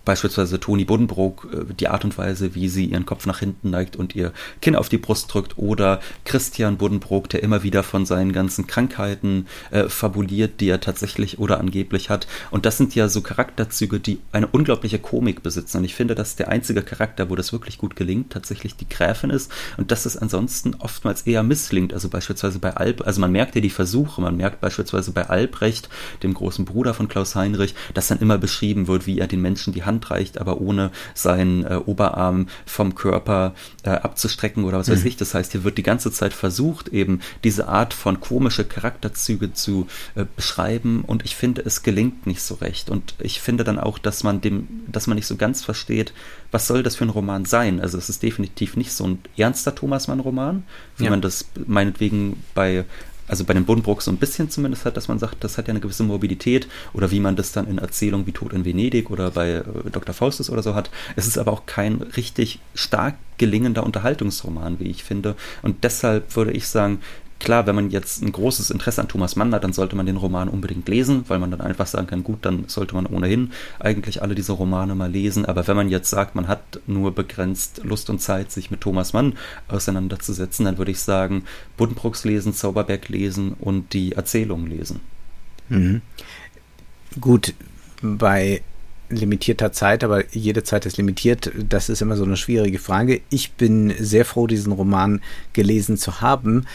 [0.07, 3.97] Beispielsweise Toni Buddenbrook, äh, die Art und Weise, wie sie ihren Kopf nach hinten neigt
[3.97, 4.33] und ihr
[4.63, 5.59] Kinn auf die Brust drückt.
[5.59, 11.39] Oder Christian Buddenbrook, der immer wieder von seinen ganzen Krankheiten äh, fabuliert, die er tatsächlich
[11.39, 12.27] oder angeblich hat.
[12.51, 15.79] Und das sind ja so Charakterzüge, die eine unglaubliche Komik besitzen.
[15.79, 19.31] Und ich finde, dass der einzige Charakter, wo das wirklich gut gelingt, tatsächlich die Gräfin
[19.31, 19.51] ist.
[19.77, 21.93] Und dass es ansonsten oftmals eher misslingt.
[21.93, 25.89] Also beispielsweise bei Alb, also man merkt ja die Versuche, man merkt beispielsweise bei Albrecht,
[26.23, 29.73] dem großen Bruder von Klaus Heinrich, dass dann immer beschrieben wird, wie er den Menschen
[29.73, 34.89] die Hand Hand reicht, aber ohne seinen äh, Oberarm vom Körper äh, abzustrecken oder was
[34.89, 34.93] mhm.
[34.93, 35.17] weiß ich.
[35.17, 39.87] Das heißt, hier wird die ganze Zeit versucht, eben diese Art von komische Charakterzüge zu
[40.15, 42.91] äh, beschreiben und ich finde, es gelingt nicht so recht.
[42.91, 46.13] Und ich finde dann auch, dass man dem, dass man nicht so ganz versteht,
[46.51, 47.81] was soll das für ein Roman sein?
[47.81, 50.65] Also es ist definitiv nicht so ein ernster Thomas Mann-Roman,
[50.97, 51.11] wie ja.
[51.11, 52.85] man das meinetwegen bei
[53.29, 55.73] also bei dem Buddenbrook so ein bisschen zumindest hat, dass man sagt, das hat ja
[55.73, 59.31] eine gewisse Morbidität oder wie man das dann in Erzählungen wie Tod in Venedig oder
[59.31, 60.15] bei äh, Dr.
[60.15, 60.91] Faustus oder so hat.
[61.17, 65.37] Es ist aber auch kein richtig stark gelingender Unterhaltungsroman, wie ich finde.
[65.63, 67.01] Und deshalb würde ich sagen,
[67.39, 70.17] Klar, wenn man jetzt ein großes Interesse an Thomas Mann hat, dann sollte man den
[70.17, 74.23] Roman unbedingt lesen, weil man dann einfach sagen kann, gut, dann sollte man ohnehin eigentlich
[74.23, 75.45] alle diese Romane mal lesen.
[75.45, 79.13] Aber wenn man jetzt sagt, man hat nur begrenzt Lust und Zeit, sich mit Thomas
[79.13, 79.35] Mann
[79.69, 81.45] auseinanderzusetzen, dann würde ich sagen,
[81.77, 85.01] Buddenbrooks lesen, Zauberberg lesen und die Erzählung lesen.
[85.69, 86.01] Mhm.
[87.21, 87.55] Gut,
[88.01, 88.63] bei
[89.09, 91.51] limitierter Zeit, aber jede Zeit ist limitiert.
[91.69, 93.21] Das ist immer so eine schwierige Frage.
[93.31, 95.21] Ich bin sehr froh, diesen Roman
[95.53, 96.67] gelesen zu haben.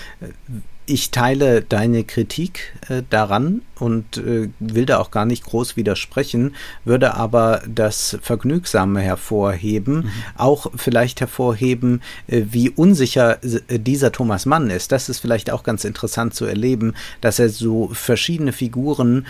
[0.88, 6.56] Ich teile deine Kritik äh, daran und äh, will da auch gar nicht groß widersprechen,
[6.84, 10.12] würde aber das Vergnügsame hervorheben, mhm.
[10.36, 14.92] auch vielleicht hervorheben, äh, wie unsicher äh, dieser Thomas Mann ist.
[14.92, 19.28] Das ist vielleicht auch ganz interessant zu erleben, dass er so verschiedene Figuren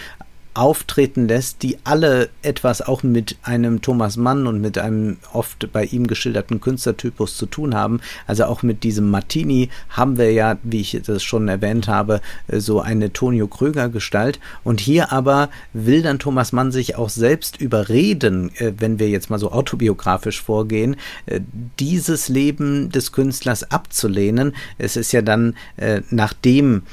[0.54, 5.86] auftreten lässt, die alle etwas auch mit einem Thomas Mann und mit einem oft bei
[5.86, 8.02] ihm geschilderten Künstlertypus zu tun haben.
[8.28, 12.82] Also auch mit diesem Martini haben wir ja, wie ich das schon erwähnt habe, so
[12.82, 14.40] eine Tonio Kröger Gestalt.
[14.64, 19.30] Und hier aber will dann Thomas Mann sich auch selbst überreden, äh, wenn wir jetzt
[19.30, 20.98] mal so autobiografisch vorgehen,
[21.28, 21.40] äh,
[21.80, 24.54] dieses Leben des Künstlers abzulehnen.
[24.78, 26.84] Es ist ja dann, äh, nachdem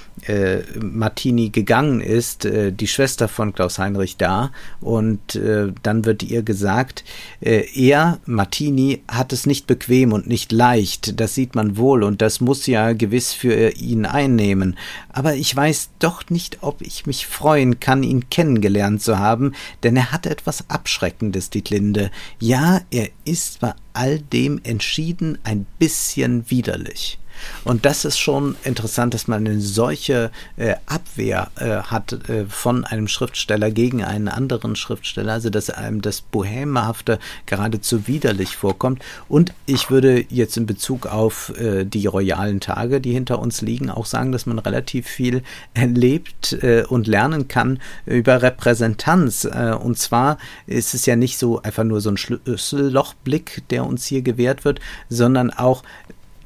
[0.80, 6.42] Martini gegangen ist, die Schwester von von Klaus Heinrich da und äh, dann wird ihr
[6.42, 7.04] gesagt,
[7.40, 12.20] äh, er, Martini, hat es nicht bequem und nicht leicht, das sieht man wohl und
[12.20, 14.76] das muss ja gewiss für ihn einnehmen.
[15.08, 19.96] Aber ich weiß doch nicht, ob ich mich freuen kann, ihn kennengelernt zu haben, denn
[19.96, 22.10] er hat etwas Abschreckendes, Dietlinde.
[22.38, 27.18] Ja, er ist bei all dem entschieden ein bisschen widerlich.
[27.64, 32.84] Und das ist schon interessant, dass man eine solche äh, Abwehr äh, hat äh, von
[32.84, 39.02] einem Schriftsteller gegen einen anderen Schriftsteller, also dass einem das Bohämehafte geradezu widerlich vorkommt.
[39.28, 43.90] Und ich würde jetzt in Bezug auf äh, die royalen Tage, die hinter uns liegen,
[43.90, 45.42] auch sagen, dass man relativ viel
[45.74, 49.44] erlebt äh, und lernen kann über Repräsentanz.
[49.44, 54.06] Äh, und zwar ist es ja nicht so einfach nur so ein Schlüssellochblick, der uns
[54.06, 55.82] hier gewährt wird, sondern auch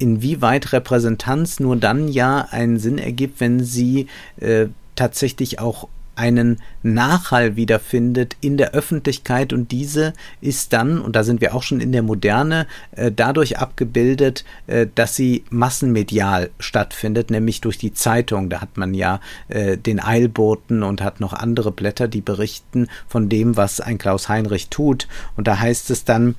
[0.02, 4.08] inwieweit Repräsentanz nur dann ja einen Sinn ergibt, wenn sie
[4.40, 11.24] äh, tatsächlich auch einen Nachhall wiederfindet in der Öffentlichkeit und diese ist dann, und da
[11.24, 17.30] sind wir auch schon in der Moderne, äh, dadurch abgebildet, äh, dass sie massenmedial stattfindet,
[17.30, 18.50] nämlich durch die Zeitung.
[18.50, 23.30] Da hat man ja äh, den Eilboten und hat noch andere Blätter, die berichten von
[23.30, 25.08] dem, was ein Klaus Heinrich tut.
[25.36, 26.34] Und da heißt es dann,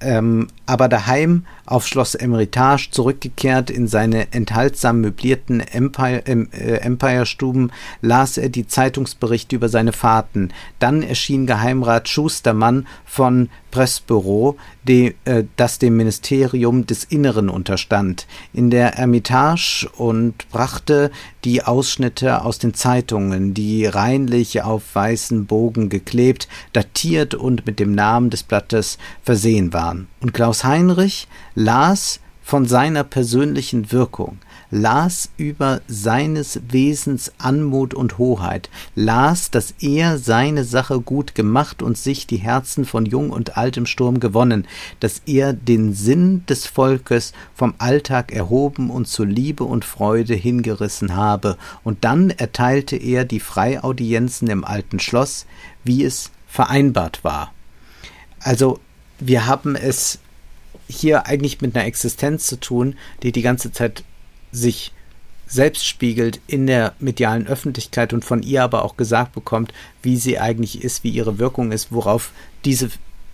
[0.00, 7.70] ähm, aber daheim auf Schloss Emeritage zurückgekehrt in seine enthaltsam möblierten Empire, äh, Empire-Stuben,
[8.02, 10.50] las er die Zeitungsberichte über seine Fahrten.
[10.78, 18.70] Dann erschien Geheimrat Schustermann von Pressbüro, die, äh, das dem Ministerium des Inneren unterstand, in
[18.70, 21.10] der Ermitage und brachte
[21.44, 27.94] die Ausschnitte aus den Zeitungen, die reinlich auf weißen Bogen geklebt, datiert und mit dem
[27.94, 30.08] Namen des Blattes versehen waren.
[30.20, 34.38] Und Klaus Heinrich las von seiner persönlichen Wirkung,
[34.72, 41.96] las über seines Wesens Anmut und Hoheit, las, dass er seine Sache gut gemacht und
[41.96, 44.66] sich die Herzen von Jung und Altem Sturm gewonnen,
[44.98, 51.14] dass er den Sinn des Volkes vom Alltag erhoben und zu Liebe und Freude hingerissen
[51.14, 55.46] habe, und dann erteilte er die Freiaudienzen im alten Schloss,
[55.84, 57.52] wie es vereinbart war.
[58.40, 58.80] Also
[59.20, 60.18] wir haben es
[60.88, 64.02] hier eigentlich mit einer Existenz zu tun, die die ganze Zeit
[64.52, 64.92] sich
[65.46, 70.38] selbst spiegelt in der medialen Öffentlichkeit und von ihr aber auch gesagt bekommt, wie sie
[70.38, 72.32] eigentlich ist, wie ihre Wirkung ist, worauf
[72.64, 72.90] diese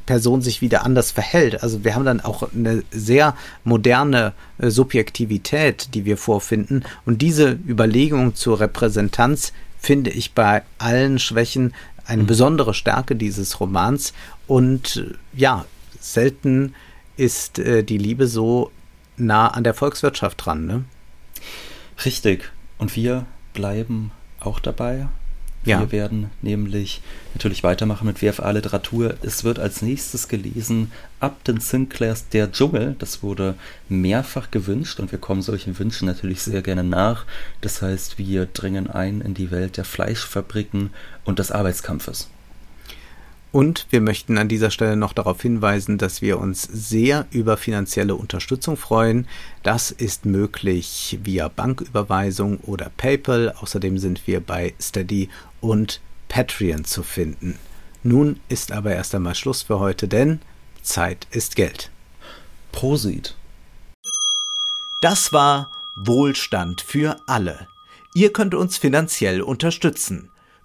[0.07, 1.63] Person sich wieder anders verhält.
[1.63, 6.85] Also wir haben dann auch eine sehr moderne äh, Subjektivität, die wir vorfinden.
[7.05, 11.75] Und diese Überlegung zur Repräsentanz finde ich bei allen Schwächen
[12.07, 12.29] eine mhm.
[12.29, 14.15] besondere Stärke dieses Romans.
[14.47, 15.67] Und äh, ja,
[16.13, 16.75] selten
[17.17, 18.71] ist äh, die Liebe so
[19.17, 20.85] nah an der Volkswirtschaft dran, ne?
[22.05, 22.51] Richtig.
[22.79, 25.09] Und wir bleiben auch dabei.
[25.65, 25.81] Ja.
[25.81, 27.03] Wir werden nämlich
[27.35, 29.15] natürlich weitermachen mit WFA Literatur.
[29.23, 32.95] Es wird als nächstes gelesen Upton Sinclairs Der Dschungel.
[33.01, 33.57] Das wurde
[33.89, 37.25] mehrfach gewünscht und wir kommen solchen Wünschen natürlich sehr gerne nach.
[37.63, 40.91] Das heißt, wir dringen ein in die Welt der Fleischfabriken
[41.25, 42.29] und des Arbeitskampfes.
[43.57, 48.15] Und wir möchten an dieser Stelle noch darauf hinweisen, dass wir uns sehr über finanzielle
[48.15, 49.27] Unterstützung freuen.
[49.63, 53.55] Das ist möglich via Banküberweisung oder PayPal.
[53.59, 55.31] Außerdem sind wir bei Steady
[55.63, 57.59] und Patreon zu finden.
[58.03, 60.41] Nun ist aber erst einmal Schluss für heute, denn
[60.83, 61.91] Zeit ist Geld.
[62.73, 63.37] Prosit.
[65.01, 67.69] Das war Wohlstand für alle.
[68.13, 70.29] Ihr könnt uns finanziell unterstützen